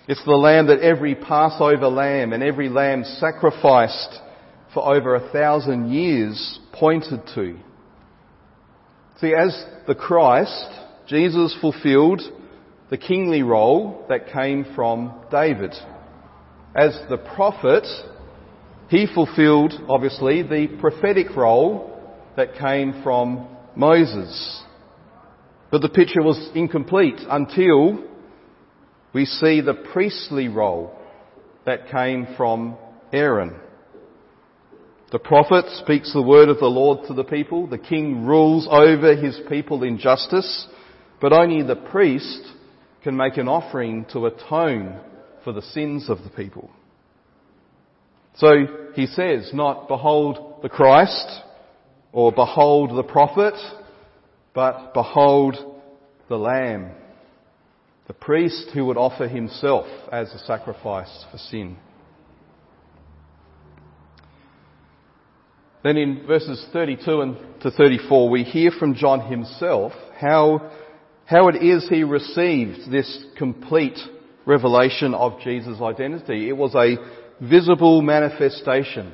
It's 0.07 0.23
the 0.23 0.31
lamb 0.31 0.67
that 0.67 0.81
every 0.81 1.15
Passover 1.15 1.87
lamb 1.87 2.33
and 2.33 2.43
every 2.43 2.69
lamb 2.69 3.03
sacrificed 3.03 4.19
for 4.73 4.85
over 4.95 5.15
a 5.15 5.31
thousand 5.31 5.91
years 5.91 6.59
pointed 6.73 7.21
to. 7.35 7.57
See, 9.19 9.33
as 9.33 9.65
the 9.87 9.95
Christ, 9.95 10.67
Jesus 11.07 11.55
fulfilled 11.59 12.21
the 12.89 12.97
kingly 12.97 13.43
role 13.43 14.05
that 14.09 14.31
came 14.31 14.65
from 14.75 15.13
David. 15.31 15.73
As 16.75 16.99
the 17.09 17.17
prophet, 17.17 17.85
he 18.89 19.07
fulfilled, 19.13 19.73
obviously, 19.87 20.41
the 20.41 20.67
prophetic 20.79 21.35
role 21.35 21.99
that 22.35 22.55
came 22.55 23.01
from 23.03 23.47
Moses. 23.75 24.63
But 25.71 25.81
the 25.81 25.89
picture 25.89 26.23
was 26.23 26.49
incomplete 26.55 27.19
until 27.29 28.03
we 29.13 29.25
see 29.25 29.61
the 29.61 29.75
priestly 29.93 30.47
role 30.47 30.95
that 31.65 31.89
came 31.91 32.27
from 32.35 32.77
Aaron. 33.11 33.55
The 35.11 35.19
prophet 35.19 35.65
speaks 35.83 36.13
the 36.13 36.21
word 36.21 36.49
of 36.49 36.59
the 36.59 36.67
Lord 36.67 37.07
to 37.07 37.13
the 37.13 37.23
people. 37.23 37.67
The 37.67 37.79
king 37.79 38.25
rules 38.25 38.67
over 38.69 39.15
his 39.15 39.39
people 39.49 39.83
in 39.83 39.97
justice. 39.97 40.67
But 41.19 41.33
only 41.33 41.63
the 41.63 41.75
priest 41.75 42.41
can 43.03 43.15
make 43.15 43.37
an 43.37 43.47
offering 43.47 44.05
to 44.13 44.25
atone 44.25 44.99
for 45.43 45.53
the 45.53 45.61
sins 45.61 46.09
of 46.09 46.23
the 46.23 46.29
people. 46.29 46.69
So 48.35 48.91
he 48.93 49.05
says, 49.05 49.51
not 49.53 49.87
behold 49.87 50.61
the 50.61 50.69
Christ 50.69 51.41
or 52.11 52.31
behold 52.31 52.97
the 52.97 53.03
prophet, 53.03 53.55
but 54.53 54.93
behold 54.93 55.57
the 56.27 56.37
Lamb, 56.37 56.91
the 58.07 58.13
priest 58.13 58.69
who 58.73 58.85
would 58.85 58.97
offer 58.97 59.27
himself 59.27 59.85
as 60.11 60.31
a 60.33 60.39
sacrifice 60.39 61.25
for 61.31 61.37
sin. 61.37 61.77
Then 65.83 65.95
in 65.95 66.25
verses 66.27 66.65
32 66.73 67.21
and 67.21 67.37
to 67.61 67.71
34, 67.71 68.29
we 68.29 68.43
hear 68.43 68.71
from 68.71 68.95
John 68.95 69.31
himself 69.31 69.93
how, 70.19 70.71
how 71.29 71.47
it 71.47 71.57
is 71.57 71.87
he 71.87 72.03
received 72.03 72.91
this 72.91 73.23
complete 73.37 73.99
revelation 74.47 75.13
of 75.13 75.39
Jesus' 75.41 75.79
identity. 75.79 76.49
It 76.49 76.57
was 76.57 76.73
a 76.73 76.95
visible 77.39 78.01
manifestation 78.01 79.13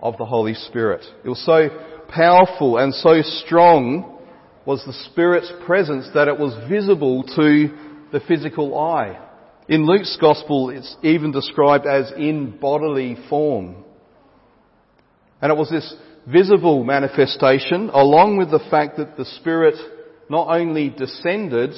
of 0.00 0.16
the 0.18 0.24
Holy 0.24 0.54
Spirit. 0.54 1.04
It 1.24 1.28
was 1.28 1.44
so 1.44 1.68
powerful 2.08 2.78
and 2.78 2.94
so 2.94 3.22
strong 3.44 4.20
was 4.66 4.84
the 4.86 4.92
Spirit's 5.10 5.50
presence 5.66 6.08
that 6.14 6.28
it 6.28 6.38
was 6.38 6.54
visible 6.70 7.24
to 7.24 7.76
the 8.12 8.20
physical 8.28 8.78
eye. 8.78 9.18
In 9.68 9.84
Luke's 9.84 10.16
Gospel, 10.20 10.70
it's 10.70 10.96
even 11.02 11.32
described 11.32 11.86
as 11.86 12.12
in 12.16 12.56
bodily 12.60 13.16
form. 13.28 13.84
And 15.42 15.50
it 15.50 15.58
was 15.58 15.70
this 15.70 15.92
visible 16.24 16.84
manifestation, 16.84 17.90
along 17.92 18.36
with 18.36 18.52
the 18.52 18.64
fact 18.70 18.98
that 18.98 19.16
the 19.16 19.24
Spirit 19.24 19.74
not 20.28 20.48
only 20.48 20.90
descended, 20.90 21.74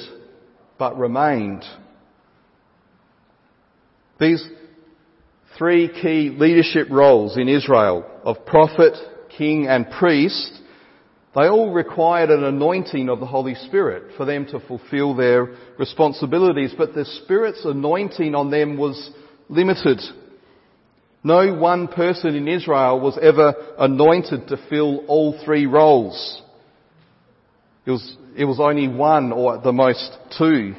but 0.77 0.97
remained. 0.97 1.63
These 4.19 4.47
three 5.57 5.87
key 5.87 6.35
leadership 6.37 6.87
roles 6.89 7.37
in 7.37 7.47
Israel 7.47 8.05
of 8.23 8.45
prophet, 8.45 8.93
king 9.35 9.67
and 9.67 9.89
priest, 9.89 10.61
they 11.33 11.47
all 11.47 11.71
required 11.71 12.29
an 12.29 12.43
anointing 12.43 13.07
of 13.07 13.19
the 13.19 13.25
Holy 13.25 13.55
Spirit 13.55 14.15
for 14.17 14.25
them 14.25 14.45
to 14.47 14.59
fulfill 14.59 15.15
their 15.15 15.55
responsibilities, 15.79 16.73
but 16.77 16.93
the 16.93 17.05
Spirit's 17.23 17.63
anointing 17.63 18.35
on 18.35 18.51
them 18.51 18.77
was 18.77 19.11
limited. 19.47 20.01
No 21.23 21.53
one 21.55 21.87
person 21.87 22.35
in 22.35 22.47
Israel 22.47 22.99
was 22.99 23.17
ever 23.21 23.53
anointed 23.77 24.47
to 24.47 24.57
fill 24.69 25.05
all 25.07 25.39
three 25.45 25.67
roles. 25.67 26.41
It 27.85 27.91
was, 27.91 28.17
it 28.35 28.45
was 28.45 28.59
only 28.59 28.87
one 28.87 29.31
or 29.31 29.57
at 29.57 29.63
the 29.63 29.71
most 29.71 30.17
two. 30.37 30.75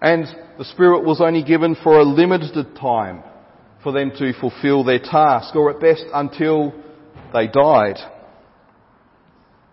And 0.00 0.26
the 0.58 0.64
Spirit 0.64 1.04
was 1.04 1.20
only 1.20 1.42
given 1.42 1.76
for 1.82 1.98
a 1.98 2.04
limited 2.04 2.76
time 2.76 3.22
for 3.82 3.92
them 3.92 4.10
to 4.18 4.32
fulfill 4.34 4.84
their 4.84 4.98
task, 4.98 5.56
or 5.56 5.70
at 5.70 5.80
best 5.80 6.04
until 6.12 6.74
they 7.32 7.46
died. 7.46 7.96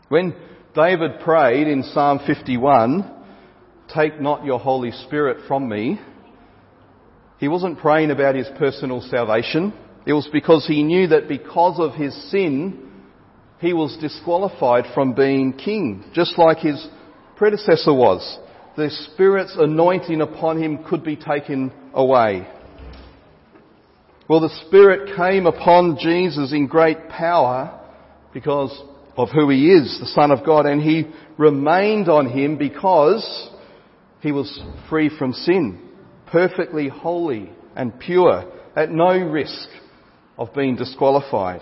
When 0.08 0.34
David 0.74 1.20
prayed 1.20 1.68
in 1.68 1.84
Psalm 1.84 2.20
51, 2.26 3.16
Take 3.94 4.22
not 4.22 4.46
your 4.46 4.60
Holy 4.60 4.92
Spirit 4.92 5.46
from 5.48 5.68
me, 5.68 6.00
he 7.38 7.48
wasn't 7.48 7.80
praying 7.80 8.12
about 8.12 8.36
his 8.36 8.48
personal 8.58 9.02
salvation. 9.02 9.74
It 10.06 10.14
was 10.14 10.28
because 10.32 10.66
he 10.66 10.84
knew 10.84 11.08
that 11.08 11.28
because 11.28 11.80
of 11.80 11.94
his 11.94 12.16
sin, 12.32 12.87
he 13.60 13.74
was 13.74 13.98
disqualified 14.00 14.86
from 14.94 15.14
being 15.14 15.54
king, 15.54 16.04
just 16.14 16.38
like 16.38 16.60
his 16.60 16.88
predecessor 17.36 17.94
was. 17.94 18.40
The 18.76 18.90
Spirit's 19.14 19.56
anointing 19.58 20.22
upon 20.22 20.62
him 20.62 20.84
could 20.84 21.04
be 21.04 21.16
taken 21.16 21.72
away. 21.94 22.48
Well, 24.30 24.42
the 24.42 24.66
Spirit 24.68 25.16
came 25.16 25.48
upon 25.48 25.98
Jesus 26.00 26.52
in 26.52 26.68
great 26.68 27.10
power 27.10 27.80
because 28.34 28.78
of 29.16 29.30
who 29.30 29.50
he 29.50 29.72
is, 29.72 29.98
the 30.00 30.06
Son 30.08 30.32
of 30.32 30.46
God, 30.46 30.66
and 30.68 30.82
he 30.82 31.06
remained 31.38 32.10
on 32.10 32.30
him 32.30 32.58
because 32.58 33.50
he 34.22 34.32
was 34.32 34.62
free 34.90 35.10
from 35.18 35.34
sin, 35.34 35.82
perfectly 36.28 36.88
holy 36.90 37.50
and 37.76 38.00
pure, 38.00 38.52
at 38.76 38.92
no 38.92 39.18
risk 39.18 39.70
of 40.38 40.54
being 40.54 40.76
disqualified. 40.76 41.62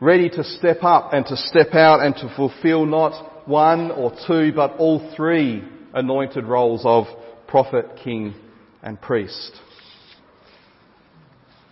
Ready 0.00 0.30
to 0.30 0.42
step 0.42 0.78
up 0.82 1.12
and 1.12 1.26
to 1.26 1.36
step 1.36 1.74
out 1.74 2.00
and 2.00 2.14
to 2.16 2.34
fulfill 2.34 2.86
not 2.86 3.46
one 3.46 3.90
or 3.90 4.12
two, 4.26 4.50
but 4.54 4.76
all 4.78 5.12
three 5.14 5.62
anointed 5.92 6.46
roles 6.46 6.82
of 6.84 7.04
prophet, 7.46 7.84
king, 8.02 8.34
and 8.82 8.98
priest. 8.98 9.52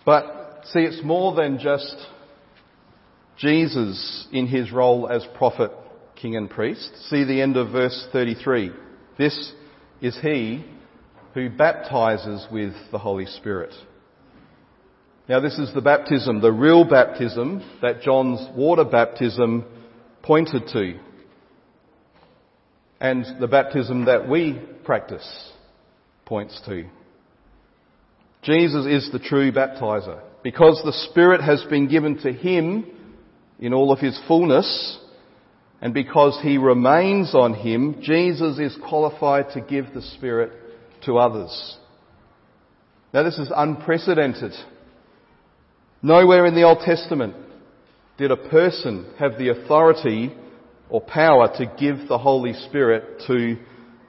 But 0.05 0.61
see, 0.65 0.81
it's 0.81 1.03
more 1.03 1.33
than 1.33 1.57
just 1.57 1.95
Jesus 3.37 4.27
in 4.31 4.45
his 4.45 4.71
role 4.71 5.09
as 5.09 5.25
prophet, 5.35 5.71
king 6.15 6.35
and 6.35 6.49
priest. 6.49 6.91
See 7.09 7.23
the 7.23 7.41
end 7.41 7.57
of 7.57 7.71
verse 7.71 8.07
33. 8.11 8.71
This 9.17 9.53
is 10.01 10.19
he 10.21 10.65
who 11.33 11.49
baptizes 11.49 12.45
with 12.51 12.73
the 12.91 12.99
Holy 12.99 13.25
Spirit. 13.25 13.73
Now 15.29 15.39
this 15.39 15.59
is 15.59 15.71
the 15.75 15.81
baptism, 15.81 16.41
the 16.41 16.51
real 16.51 16.83
baptism 16.83 17.63
that 17.83 18.01
John's 18.01 18.45
water 18.57 18.83
baptism 18.83 19.63
pointed 20.23 20.63
to. 20.73 20.99
And 22.99 23.39
the 23.39 23.47
baptism 23.47 24.05
that 24.05 24.27
we 24.27 24.59
practice 24.83 25.51
points 26.25 26.59
to. 26.65 26.89
Jesus 28.41 28.87
is 28.87 29.11
the 29.11 29.19
true 29.19 29.51
baptizer. 29.51 30.19
Because 30.41 30.81
the 30.83 31.07
Spirit 31.11 31.41
has 31.41 31.63
been 31.69 31.87
given 31.87 32.17
to 32.23 32.33
him 32.33 32.87
in 33.59 33.71
all 33.71 33.91
of 33.91 33.99
his 33.99 34.19
fullness, 34.27 34.97
and 35.79 35.93
because 35.93 36.39
he 36.41 36.57
remains 36.57 37.35
on 37.35 37.53
him, 37.53 38.01
Jesus 38.01 38.57
is 38.57 38.75
qualified 38.87 39.51
to 39.53 39.61
give 39.61 39.93
the 39.93 40.01
Spirit 40.01 40.53
to 41.05 41.19
others. 41.19 41.77
Now 43.13 43.21
this 43.21 43.37
is 43.37 43.51
unprecedented. 43.55 44.53
Nowhere 46.01 46.45
in 46.45 46.55
the 46.55 46.63
Old 46.63 46.79
Testament 46.79 47.35
did 48.17 48.31
a 48.31 48.37
person 48.37 49.13
have 49.19 49.37
the 49.37 49.49
authority 49.49 50.33
or 50.89 51.01
power 51.01 51.49
to 51.57 51.65
give 51.77 52.07
the 52.07 52.17
Holy 52.17 52.53
Spirit 52.53 53.23
to 53.27 53.57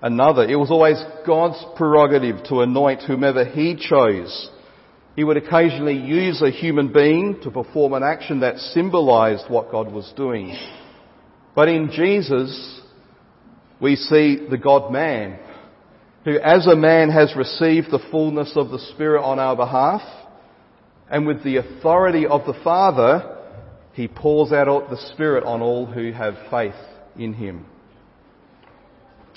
another. 0.00 0.44
It 0.44 0.56
was 0.56 0.70
always 0.70 1.02
God's 1.26 1.62
prerogative 1.76 2.44
to 2.44 2.60
anoint 2.60 3.02
whomever 3.02 3.44
He 3.44 3.76
chose. 3.76 4.50
He 5.16 5.24
would 5.24 5.36
occasionally 5.36 5.98
use 5.98 6.40
a 6.40 6.50
human 6.50 6.92
being 6.92 7.40
to 7.42 7.50
perform 7.50 7.92
an 7.94 8.04
action 8.04 8.40
that 8.40 8.58
symbolized 8.58 9.44
what 9.48 9.72
God 9.72 9.92
was 9.92 10.12
doing. 10.16 10.56
But 11.54 11.68
in 11.68 11.90
Jesus, 11.90 12.80
we 13.80 13.96
see 13.96 14.46
the 14.48 14.58
God-man, 14.58 15.40
who 16.24 16.38
as 16.38 16.66
a 16.66 16.76
man 16.76 17.10
has 17.10 17.34
received 17.36 17.90
the 17.90 18.02
fullness 18.10 18.52
of 18.54 18.70
the 18.70 18.78
Spirit 18.94 19.22
on 19.22 19.40
our 19.40 19.56
behalf, 19.56 20.02
and 21.10 21.26
with 21.26 21.42
the 21.42 21.56
authority 21.56 22.26
of 22.26 22.46
the 22.46 22.58
Father, 22.62 23.38
he 23.92 24.06
pours 24.06 24.52
out 24.52 24.88
the 24.88 25.10
Spirit 25.12 25.44
on 25.44 25.60
all 25.60 25.84
who 25.86 26.12
have 26.12 26.34
faith 26.50 26.74
in 27.18 27.34
him. 27.34 27.66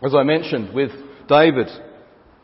As 0.06 0.14
I 0.16 0.24
mentioned 0.24 0.74
with 0.74 0.92
David, 1.28 1.68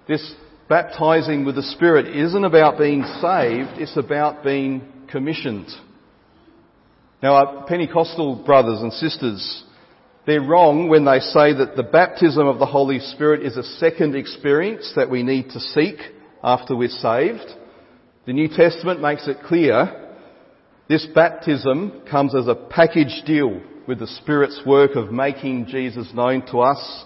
this 0.08 0.34
baptizing 0.68 1.46
with 1.46 1.56
the 1.56 1.64
Spirit 1.64 2.08
isn't 2.08 2.44
about 2.44 2.80
being 2.80 3.04
saved, 3.22 3.80
it's 3.80 3.98
about 3.98 4.44
being 4.44 4.82
commissioned. 5.12 5.68
Now, 7.22 7.34
our 7.34 7.66
Pentecostal 7.68 8.44
brothers 8.46 8.82
and 8.82 8.94
sisters, 8.94 9.64
they're 10.26 10.42
wrong 10.42 10.88
when 10.88 11.06
they 11.06 11.20
say 11.20 11.54
that 11.54 11.76
the 11.76 11.84
baptism 11.84 12.48
of 12.48 12.60
the 12.60 12.66
Holy 12.66 13.00
Spirit 13.00 13.46
is 13.46 13.58
a 13.58 13.64
second 13.64 14.16
experience 14.16 14.92
that 14.96 15.10
we 15.10 15.22
need 15.22 15.50
to 15.50 15.60
seek 15.60 15.98
after 16.42 16.76
we're 16.76 16.88
saved. 16.88 17.56
The 18.30 18.34
New 18.34 18.48
Testament 18.48 19.02
makes 19.02 19.28
it 19.28 19.40
clear 19.48 20.08
this 20.88 21.04
baptism 21.16 22.04
comes 22.08 22.36
as 22.36 22.46
a 22.46 22.54
package 22.54 23.24
deal 23.26 23.60
with 23.88 23.98
the 23.98 24.06
Spirit's 24.06 24.62
work 24.68 24.96
of 24.96 25.12
making 25.12 25.66
Jesus 25.66 26.14
known 26.14 26.46
to 26.52 26.60
us 26.60 27.06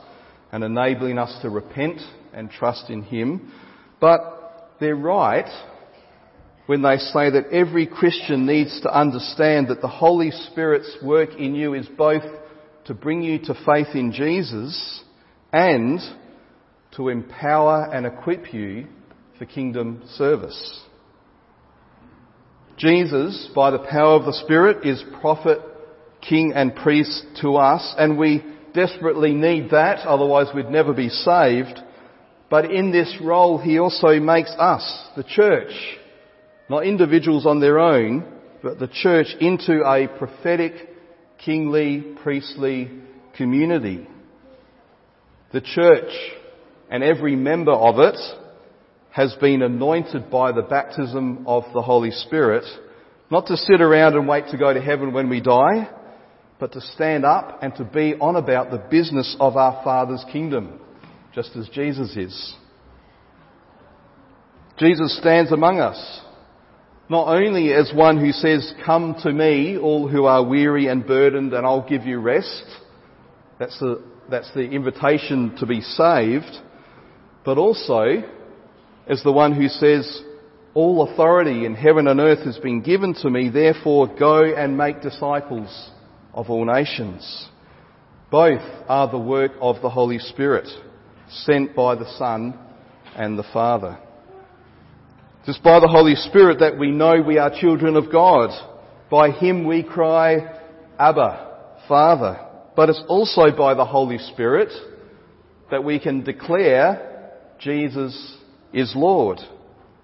and 0.52 0.66
enabling 0.66 1.18
us 1.18 1.34
to 1.42 1.50
repent 1.50 2.02
and 2.34 2.52
trust 2.52 2.90
in 2.90 3.04
Him. 3.04 3.54
But 4.02 4.76
they're 4.82 4.98
right 4.98 5.48
when 6.66 6.82
they 6.82 6.98
say 6.98 7.30
that 7.30 7.54
every 7.54 7.88
Christian 7.88 8.46
needs 8.46 8.82
to 8.82 8.94
understand 8.94 9.70
that 9.70 9.80
the 9.80 9.88
Holy 9.88 10.32
Spirit's 10.52 10.98
work 11.02 11.36
in 11.36 11.56
you 11.56 11.74
is 11.74 11.88
both 11.98 12.24
to 12.88 12.94
bring 12.94 13.22
you 13.22 13.40
to 13.46 13.54
faith 13.66 13.96
in 13.96 14.12
Jesus 14.12 15.02
and 15.54 16.02
to 16.98 17.08
empower 17.08 17.90
and 17.94 18.06
equip 18.06 18.54
you 18.54 18.88
for 19.40 19.46
kingdom 19.46 20.04
service. 20.18 20.84
Jesus, 22.78 23.50
by 23.56 23.72
the 23.72 23.80
power 23.80 24.16
of 24.16 24.26
the 24.26 24.34
Spirit, 24.34 24.86
is 24.86 25.04
prophet, 25.22 25.60
king 26.22 26.54
and 26.56 26.76
priest 26.76 27.26
to 27.42 27.56
us, 27.56 27.94
and 27.98 28.18
we 28.18 28.44
desperately 28.74 29.34
need 29.34 29.70
that, 29.72 30.00
otherwise 30.08 30.48
we'd 30.56 30.70
never 30.70 30.94
be 30.94 31.10
saved. 31.10 31.80
But 32.50 32.72
in 32.72 32.92
this 32.92 33.16
role, 33.22 33.58
he 33.58 33.80
also 33.80 34.20
makes 34.20 34.52
us, 34.58 35.10
the 35.16 35.24
church, 35.24 35.72
not 36.70 36.86
individuals 36.86 37.46
on 37.46 37.60
their 37.60 37.80
own, 37.80 38.26
but 38.62 38.80
the 38.80 38.88
church 38.88 39.28
into 39.40 39.84
a 39.84 40.08
prophetic, 40.18 40.74
kingly, 41.44 42.16
priestly 42.24 42.90
community. 43.36 44.08
The 45.52 45.62
church 45.62 46.12
and 46.90 47.04
every 47.04 47.36
member 47.36 47.74
of 47.74 48.00
it 48.00 48.18
has 49.14 49.36
been 49.40 49.62
anointed 49.62 50.32
by 50.32 50.52
the 50.52 50.64
baptism 50.64 51.46
of 51.46 51.64
the 51.72 51.84
Holy 51.84 52.10
Spirit, 52.10 52.64
not 53.30 53.46
to 53.46 53.56
sit 53.56 53.80
around 53.80 54.16
and 54.16 54.28
wait 54.28 54.48
to 54.48 54.58
go 54.58 54.74
to 54.74 54.82
heaven 54.82 55.14
when 55.14 55.30
we 55.30 55.40
die, 55.40 55.88
but 56.60 56.72
to 56.74 56.82
stand 56.82 57.24
up 57.24 57.60
and 57.62 57.76
to 57.76 57.84
be 57.84 58.16
on 58.16 58.36
about 58.36 58.72
the 58.72 58.84
business 58.90 59.38
of 59.40 59.56
our 59.56 59.84
Father's 59.84 60.26
kingdom, 60.32 60.80
just 61.36 61.56
as 61.56 61.70
Jesus 61.70 62.18
is. 62.18 62.56
Jesus 64.80 65.16
stands 65.20 65.52
among 65.52 65.80
us, 65.80 66.22
not 67.08 67.28
only 67.28 67.72
as 67.72 67.92
one 67.94 68.20
who 68.20 68.32
says, 68.32 68.74
come 68.84 69.16
to 69.22 69.32
me, 69.32 69.78
all 69.78 70.08
who 70.08 70.26
are 70.26 70.44
weary 70.44 70.88
and 70.88 71.06
burdened, 71.06 71.54
and 71.54 71.68
I'll 71.68 71.88
give 71.88 72.08
you 72.08 72.18
rest. 72.18 72.66
That's 73.60 73.78
the, 73.80 74.04
that's 74.32 74.52
the 74.56 74.62
invitation 74.62 75.56
to 75.60 75.68
be 75.68 75.82
saved. 75.82 76.58
But 77.46 77.60
also, 77.60 78.24
as 79.08 79.22
the 79.24 79.32
one 79.32 79.54
who 79.54 79.68
says, 79.68 80.22
all 80.74 81.08
authority 81.08 81.66
in 81.66 81.76
heaven 81.76 82.08
and 82.08 82.20
earth 82.20 82.46
has 82.46 82.58
been 82.58 82.82
given 82.82 83.14
to 83.16 83.30
me, 83.30 83.50
therefore 83.50 84.08
go 84.18 84.44
and 84.44 84.78
make 84.78 85.02
disciples 85.02 85.92
of 86.34 86.50
all 86.50 86.66
nations. 86.66 87.48
Both 88.32 88.62
are 88.88 89.10
the 89.12 89.20
work 89.20 89.52
of 89.62 89.82
the 89.82 89.90
Holy 89.90 90.18
Spirit, 90.18 90.68
sent 91.30 91.76
by 91.76 91.96
the 91.96 92.12
Son 92.18 92.58
and 93.16 93.38
the 93.38 93.46
Father. 93.54 94.00
It's 95.46 95.60
by 95.60 95.80
the 95.80 95.88
Holy 95.88 96.16
Spirit 96.16 96.60
that 96.60 96.80
we 96.80 96.90
know 96.90 97.22
we 97.22 97.38
are 97.38 97.52
children 97.60 97.96
of 97.96 98.12
God. 98.12 98.50
By 99.12 99.30
Him 99.30 99.68
we 99.68 99.84
cry, 99.84 100.38
Abba, 100.98 101.82
Father. 101.88 102.40
But 102.76 102.90
it's 102.90 103.04
also 103.08 103.52
by 103.56 103.74
the 103.74 103.86
Holy 103.86 104.18
Spirit 104.18 104.70
that 105.70 105.84
we 105.84 106.00
can 106.00 106.24
declare 106.24 107.32
Jesus 107.60 108.38
is 108.74 108.94
Lord 108.96 109.40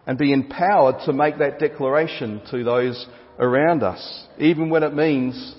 and 0.06 0.18
be 0.18 0.32
empowered 0.32 0.96
to 1.06 1.14
make 1.14 1.40
that 1.40 1.60
declaration 1.60 2.42
to 2.52 2.64
those 2.64 3.08
around 3.38 3.84
us, 3.84 4.28
even 4.38 4.70
when 4.70 4.84
it 4.84 4.94
means 4.94 5.56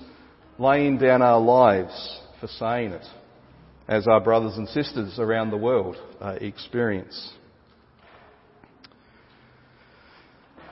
laying 0.59 0.99
down 0.99 1.23
our 1.23 1.41
lives 1.41 2.21
for 2.41 2.47
saying 2.47 2.93
it, 2.93 3.07
as 3.89 4.07
our 4.07 4.21
brothers 4.21 4.57
and 4.57 4.69
sisters 4.69 5.19
around 5.19 5.51
the 5.51 5.57
world 5.57 5.97
uh, 6.21 6.37
experience. 6.41 7.33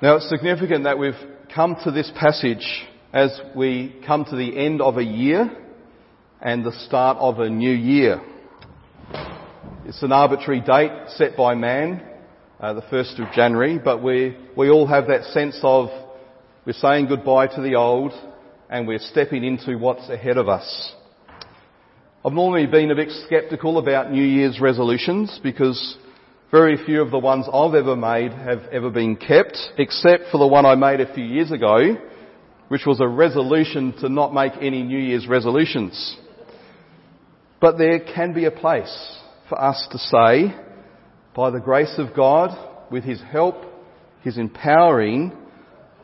Now 0.00 0.16
it's 0.16 0.28
significant 0.28 0.84
that 0.84 0.98
we've 0.98 1.14
come 1.52 1.76
to 1.84 1.90
this 1.90 2.10
passage 2.14 2.86
as 3.12 3.40
we 3.56 4.00
come 4.06 4.24
to 4.26 4.36
the 4.36 4.56
end 4.56 4.80
of 4.80 4.98
a 4.98 5.04
year 5.04 5.50
and 6.40 6.64
the 6.64 6.72
start 6.86 7.16
of 7.18 7.40
a 7.40 7.48
new 7.48 7.72
year. 7.72 8.20
It's 9.86 10.02
an 10.02 10.12
arbitrary 10.12 10.60
date 10.60 10.92
set 11.08 11.36
by 11.36 11.54
man, 11.54 12.02
uh, 12.60 12.72
the 12.74 12.82
1st 12.82 13.26
of 13.26 13.32
January, 13.34 13.78
but 13.78 14.02
we, 14.02 14.36
we 14.56 14.70
all 14.70 14.86
have 14.86 15.06
that 15.06 15.24
sense 15.26 15.58
of 15.62 15.88
we're 16.66 16.72
saying 16.72 17.06
goodbye 17.06 17.46
to 17.46 17.62
the 17.62 17.76
old 17.76 18.12
and 18.68 18.86
we're 18.86 18.98
stepping 18.98 19.44
into 19.44 19.76
what's 19.78 20.08
ahead 20.08 20.36
of 20.36 20.48
us. 20.48 20.92
I've 22.24 22.32
normally 22.32 22.66
been 22.66 22.90
a 22.90 22.96
bit 22.96 23.10
sceptical 23.28 23.78
about 23.78 24.10
New 24.10 24.24
Year's 24.24 24.60
resolutions 24.60 25.38
because 25.42 25.96
very 26.50 26.76
few 26.84 27.00
of 27.00 27.10
the 27.10 27.18
ones 27.18 27.46
I've 27.52 27.74
ever 27.74 27.94
made 27.94 28.32
have 28.32 28.64
ever 28.72 28.90
been 28.90 29.16
kept, 29.16 29.56
except 29.78 30.24
for 30.32 30.38
the 30.38 30.46
one 30.46 30.66
I 30.66 30.74
made 30.74 31.00
a 31.00 31.14
few 31.14 31.24
years 31.24 31.52
ago, 31.52 31.96
which 32.68 32.86
was 32.86 33.00
a 33.00 33.06
resolution 33.06 33.94
to 34.00 34.08
not 34.08 34.34
make 34.34 34.54
any 34.60 34.82
New 34.82 34.98
Year's 34.98 35.28
resolutions. 35.28 36.16
But 37.60 37.78
there 37.78 38.00
can 38.00 38.34
be 38.34 38.46
a 38.46 38.50
place 38.50 39.18
for 39.48 39.60
us 39.60 39.86
to 39.92 39.98
say, 39.98 40.54
by 41.38 41.50
the 41.50 41.60
grace 41.60 41.94
of 41.98 42.16
God, 42.16 42.50
with 42.90 43.04
His 43.04 43.22
help, 43.30 43.54
His 44.22 44.38
empowering, 44.38 45.30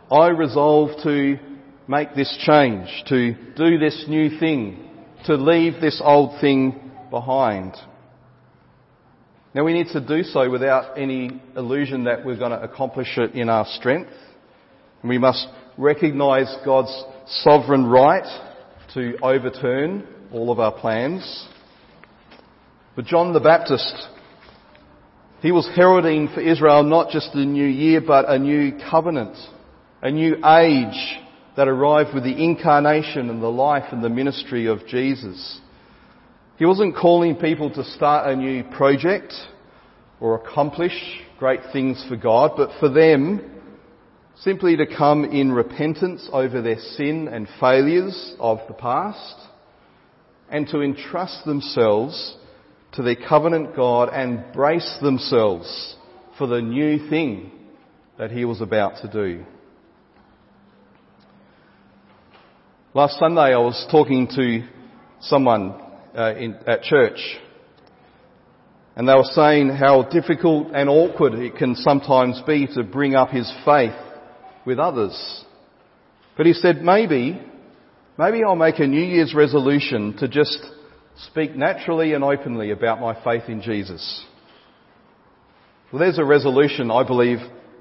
I 0.08 0.28
resolve 0.28 0.90
to 1.02 1.40
make 1.88 2.14
this 2.14 2.38
change, 2.46 2.86
to 3.08 3.34
do 3.56 3.76
this 3.76 4.04
new 4.06 4.38
thing, 4.38 4.88
to 5.26 5.34
leave 5.34 5.80
this 5.80 6.00
old 6.04 6.40
thing 6.40 6.92
behind. 7.10 7.74
Now 9.54 9.64
we 9.64 9.72
need 9.72 9.88
to 9.88 10.00
do 10.00 10.22
so 10.22 10.48
without 10.48 10.96
any 10.96 11.42
illusion 11.56 12.04
that 12.04 12.24
we're 12.24 12.38
going 12.38 12.52
to 12.52 12.62
accomplish 12.62 13.18
it 13.18 13.34
in 13.34 13.48
our 13.48 13.66
strength. 13.66 14.12
We 15.02 15.18
must 15.18 15.48
recognise 15.76 16.54
God's 16.64 16.94
sovereign 17.26 17.86
right 17.86 18.40
to 18.94 19.18
overturn 19.20 20.06
all 20.32 20.52
of 20.52 20.60
our 20.60 20.78
plans. 20.78 21.48
But 22.94 23.06
John 23.06 23.32
the 23.32 23.40
Baptist, 23.40 24.13
he 25.44 25.52
was 25.52 25.68
heralding 25.76 26.28
for 26.28 26.40
Israel 26.40 26.82
not 26.84 27.10
just 27.10 27.34
a 27.34 27.44
new 27.44 27.66
year, 27.66 28.00
but 28.00 28.24
a 28.30 28.38
new 28.38 28.72
covenant, 28.90 29.36
a 30.00 30.10
new 30.10 30.36
age 30.36 31.18
that 31.54 31.68
arrived 31.68 32.14
with 32.14 32.24
the 32.24 32.42
incarnation 32.42 33.28
and 33.28 33.42
the 33.42 33.46
life 33.46 33.84
and 33.92 34.02
the 34.02 34.08
ministry 34.08 34.64
of 34.64 34.86
Jesus. 34.86 35.60
He 36.56 36.64
wasn't 36.64 36.96
calling 36.96 37.36
people 37.36 37.68
to 37.74 37.84
start 37.84 38.26
a 38.26 38.34
new 38.34 38.64
project 38.64 39.34
or 40.18 40.36
accomplish 40.36 40.98
great 41.38 41.60
things 41.74 42.02
for 42.08 42.16
God, 42.16 42.52
but 42.56 42.70
for 42.80 42.88
them 42.88 43.60
simply 44.36 44.78
to 44.78 44.86
come 44.86 45.26
in 45.26 45.52
repentance 45.52 46.26
over 46.32 46.62
their 46.62 46.78
sin 46.78 47.28
and 47.28 47.48
failures 47.60 48.34
of 48.40 48.60
the 48.66 48.72
past 48.72 49.36
and 50.48 50.66
to 50.68 50.80
entrust 50.80 51.44
themselves 51.44 52.34
to 52.94 53.02
their 53.02 53.16
covenant 53.16 53.74
God 53.74 54.08
and 54.12 54.52
brace 54.52 54.98
themselves 55.02 55.96
for 56.38 56.46
the 56.46 56.60
new 56.60 57.08
thing 57.08 57.50
that 58.18 58.30
he 58.30 58.44
was 58.44 58.60
about 58.60 59.02
to 59.02 59.08
do. 59.10 59.44
Last 62.92 63.18
Sunday 63.18 63.52
I 63.52 63.58
was 63.58 63.86
talking 63.90 64.28
to 64.28 64.68
someone 65.20 65.74
uh, 66.16 66.34
in, 66.36 66.56
at 66.66 66.82
church 66.82 67.18
and 68.96 69.08
they 69.08 69.14
were 69.14 69.24
saying 69.24 69.70
how 69.70 70.02
difficult 70.02 70.68
and 70.72 70.88
awkward 70.88 71.34
it 71.34 71.56
can 71.56 71.74
sometimes 71.74 72.40
be 72.46 72.68
to 72.74 72.84
bring 72.84 73.16
up 73.16 73.30
his 73.30 73.52
faith 73.64 73.94
with 74.64 74.78
others. 74.78 75.44
But 76.36 76.46
he 76.46 76.52
said 76.52 76.82
maybe, 76.82 77.40
maybe 78.16 78.44
I'll 78.44 78.54
make 78.54 78.78
a 78.78 78.86
New 78.86 79.02
Year's 79.02 79.34
resolution 79.34 80.16
to 80.18 80.28
just 80.28 80.64
speak 81.16 81.54
naturally 81.54 82.12
and 82.12 82.24
openly 82.24 82.70
about 82.70 83.00
my 83.00 83.14
faith 83.22 83.48
in 83.48 83.62
Jesus. 83.62 84.24
Well, 85.92 86.00
there's 86.00 86.18
a 86.18 86.24
resolution 86.24 86.90
I 86.90 87.06
believe 87.06 87.38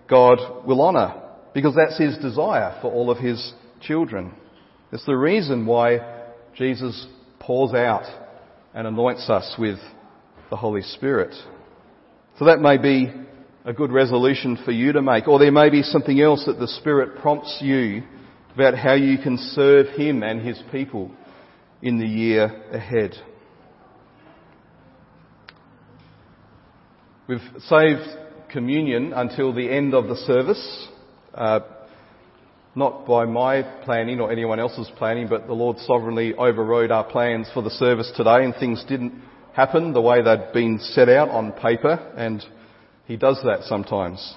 God 0.09 0.65
will 0.65 0.81
honour 0.81 1.21
because 1.53 1.75
that's 1.75 1.97
His 1.97 2.17
desire 2.17 2.77
for 2.81 2.91
all 2.91 3.09
of 3.09 3.17
His 3.17 3.53
children. 3.81 4.33
It's 4.91 5.05
the 5.05 5.17
reason 5.17 5.65
why 5.65 6.21
Jesus 6.55 7.07
pours 7.39 7.73
out 7.73 8.03
and 8.73 8.87
anoints 8.87 9.29
us 9.29 9.55
with 9.57 9.79
the 10.49 10.55
Holy 10.55 10.83
Spirit. 10.83 11.33
So 12.37 12.45
that 12.45 12.59
may 12.59 12.77
be 12.77 13.11
a 13.65 13.73
good 13.73 13.91
resolution 13.91 14.57
for 14.63 14.71
you 14.71 14.91
to 14.93 15.01
make, 15.01 15.27
or 15.27 15.39
there 15.39 15.51
may 15.51 15.69
be 15.69 15.83
something 15.83 16.19
else 16.19 16.43
that 16.45 16.59
the 16.59 16.67
Spirit 16.67 17.19
prompts 17.19 17.59
you 17.61 18.03
about 18.53 18.77
how 18.77 18.93
you 18.93 19.17
can 19.17 19.37
serve 19.37 19.87
Him 19.95 20.21
and 20.21 20.45
His 20.45 20.61
people 20.71 21.11
in 21.83 21.99
the 21.99 22.07
year 22.07 22.45
ahead. 22.71 23.13
We've 27.27 27.41
saved 27.67 28.07
communion 28.49 29.11
until 29.11 29.53
the 29.53 29.69
end 29.69 29.93
of 29.93 30.07
the 30.07 30.15
service, 30.15 30.87
uh, 31.33 31.59
not 32.73 33.05
by 33.05 33.25
my 33.25 33.63
planning 33.83 34.21
or 34.21 34.31
anyone 34.31 34.59
else's 34.59 34.89
planning, 34.97 35.27
but 35.27 35.45
the 35.45 35.53
Lord 35.53 35.77
sovereignly 35.79 36.33
overrode 36.35 36.89
our 36.89 37.03
plans 37.03 37.49
for 37.53 37.61
the 37.61 37.69
service 37.69 38.11
today 38.15 38.45
and 38.45 38.55
things 38.55 38.83
didn't 38.87 39.21
happen 39.53 39.91
the 39.91 40.01
way 40.01 40.21
they'd 40.23 40.53
been 40.53 40.79
set 40.79 41.09
out 41.09 41.29
on 41.29 41.51
paper 41.51 42.13
and 42.15 42.43
He 43.07 43.17
does 43.17 43.41
that 43.43 43.63
sometimes. 43.63 44.35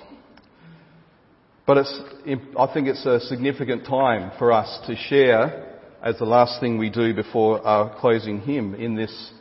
But 1.64 1.78
I 1.78 2.72
think 2.74 2.88
it's 2.88 3.06
a 3.06 3.20
significant 3.20 3.86
time 3.86 4.32
for 4.36 4.50
us 4.50 4.80
to 4.88 4.96
share 4.96 5.75
as 6.06 6.16
the 6.18 6.24
last 6.24 6.60
thing 6.60 6.78
we 6.78 6.88
do 6.88 7.12
before 7.12 7.60
our 7.66 7.92
closing 7.98 8.40
hymn 8.40 8.76
in 8.76 8.94
this, 8.94 9.32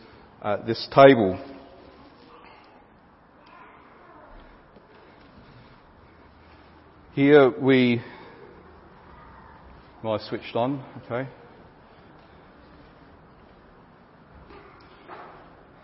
uh, 0.42 0.58
this 0.66 0.88
table. 0.96 1.40
Here 7.14 7.52
we. 7.52 8.02
Am 10.04 10.10
I 10.10 10.18
switched 10.18 10.56
on? 10.56 10.84
Okay. 11.06 11.30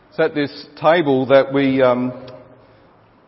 It's 0.10 0.20
at 0.20 0.34
this 0.34 0.66
table 0.82 1.28
that 1.28 1.54
we, 1.54 1.84
um, 1.84 2.28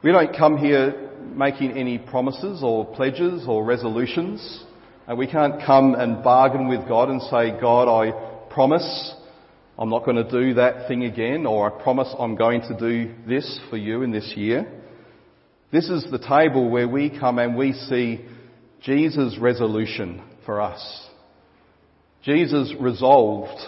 we 0.03 0.11
don't 0.11 0.35
come 0.35 0.57
here 0.57 1.11
making 1.35 1.77
any 1.77 1.99
promises 1.99 2.63
or 2.63 2.83
pledges 2.95 3.45
or 3.47 3.63
resolutions. 3.63 4.63
And 5.07 5.17
we 5.17 5.27
can't 5.27 5.61
come 5.65 5.95
and 5.95 6.23
bargain 6.23 6.69
with 6.69 6.87
God 6.87 7.09
and 7.09 7.21
say, 7.23 7.59
God, 7.59 7.89
I 7.89 8.11
promise 8.49 9.13
I'm 9.77 9.89
not 9.89 10.05
going 10.05 10.17
to 10.17 10.29
do 10.29 10.53
that 10.53 10.87
thing 10.87 11.03
again, 11.03 11.45
or 11.45 11.67
I 11.67 11.83
promise 11.83 12.13
I'm 12.17 12.35
going 12.35 12.61
to 12.61 12.77
do 12.77 13.13
this 13.27 13.59
for 13.69 13.75
you 13.75 14.03
in 14.03 14.11
this 14.11 14.33
year. 14.37 14.71
This 15.71 15.89
is 15.89 16.05
the 16.09 16.19
table 16.19 16.69
where 16.69 16.87
we 16.87 17.09
come 17.09 17.39
and 17.39 17.57
we 17.57 17.73
see 17.73 18.23
Jesus' 18.81 19.37
resolution 19.39 20.23
for 20.45 20.61
us. 20.61 21.09
Jesus 22.23 22.73
resolved. 22.79 23.59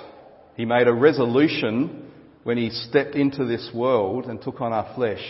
He 0.56 0.64
made 0.64 0.88
a 0.88 0.94
resolution 0.94 2.12
when 2.44 2.58
he 2.58 2.70
stepped 2.70 3.16
into 3.16 3.44
this 3.44 3.72
world 3.74 4.26
and 4.26 4.42
took 4.42 4.62
on 4.62 4.72
our 4.72 4.94
flesh 4.96 5.24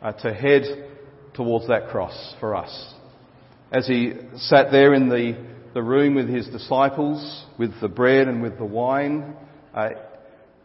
uh, 0.00 0.12
to 0.12 0.32
head 0.32 0.62
towards 1.34 1.66
that 1.66 1.88
cross 1.88 2.34
for 2.38 2.54
us 2.54 2.94
as 3.72 3.86
he 3.86 4.12
sat 4.36 4.72
there 4.72 4.94
in 4.94 5.08
the, 5.08 5.36
the 5.74 5.82
room 5.82 6.14
with 6.14 6.28
his 6.28 6.48
disciples, 6.48 7.44
with 7.58 7.72
the 7.80 7.88
bread 7.88 8.28
and 8.28 8.42
with 8.42 8.58
the 8.58 8.64
wine, 8.64 9.34
uh, 9.74 9.90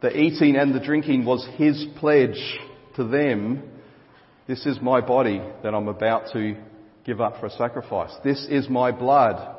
the 0.01 0.16
eating 0.16 0.56
and 0.56 0.74
the 0.74 0.80
drinking 0.80 1.26
was 1.26 1.47
his 1.56 1.86
pledge 1.97 2.60
to 2.95 3.03
them. 3.06 3.64
This 4.47 4.66
is 4.66 4.80
my 4.82 5.01
body 5.01 5.41
that 5.64 5.74
I'm 5.74 5.88
about 5.88 6.32
to 6.34 6.56
give 7.06 7.22
up 7.22 7.39
for 7.39 7.47
a 7.47 7.51
sacrifice. 7.51 8.12
This 8.24 8.45
is 8.49 8.70
my 8.70 8.91
blood 8.91 9.56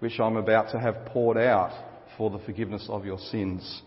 which 0.00 0.20
I'm 0.20 0.36
about 0.36 0.72
to 0.72 0.80
have 0.80 1.06
poured 1.06 1.38
out 1.38 1.72
for 2.16 2.30
the 2.30 2.38
forgiveness 2.40 2.86
of 2.88 3.04
your 3.06 3.18
sins. 3.18 3.82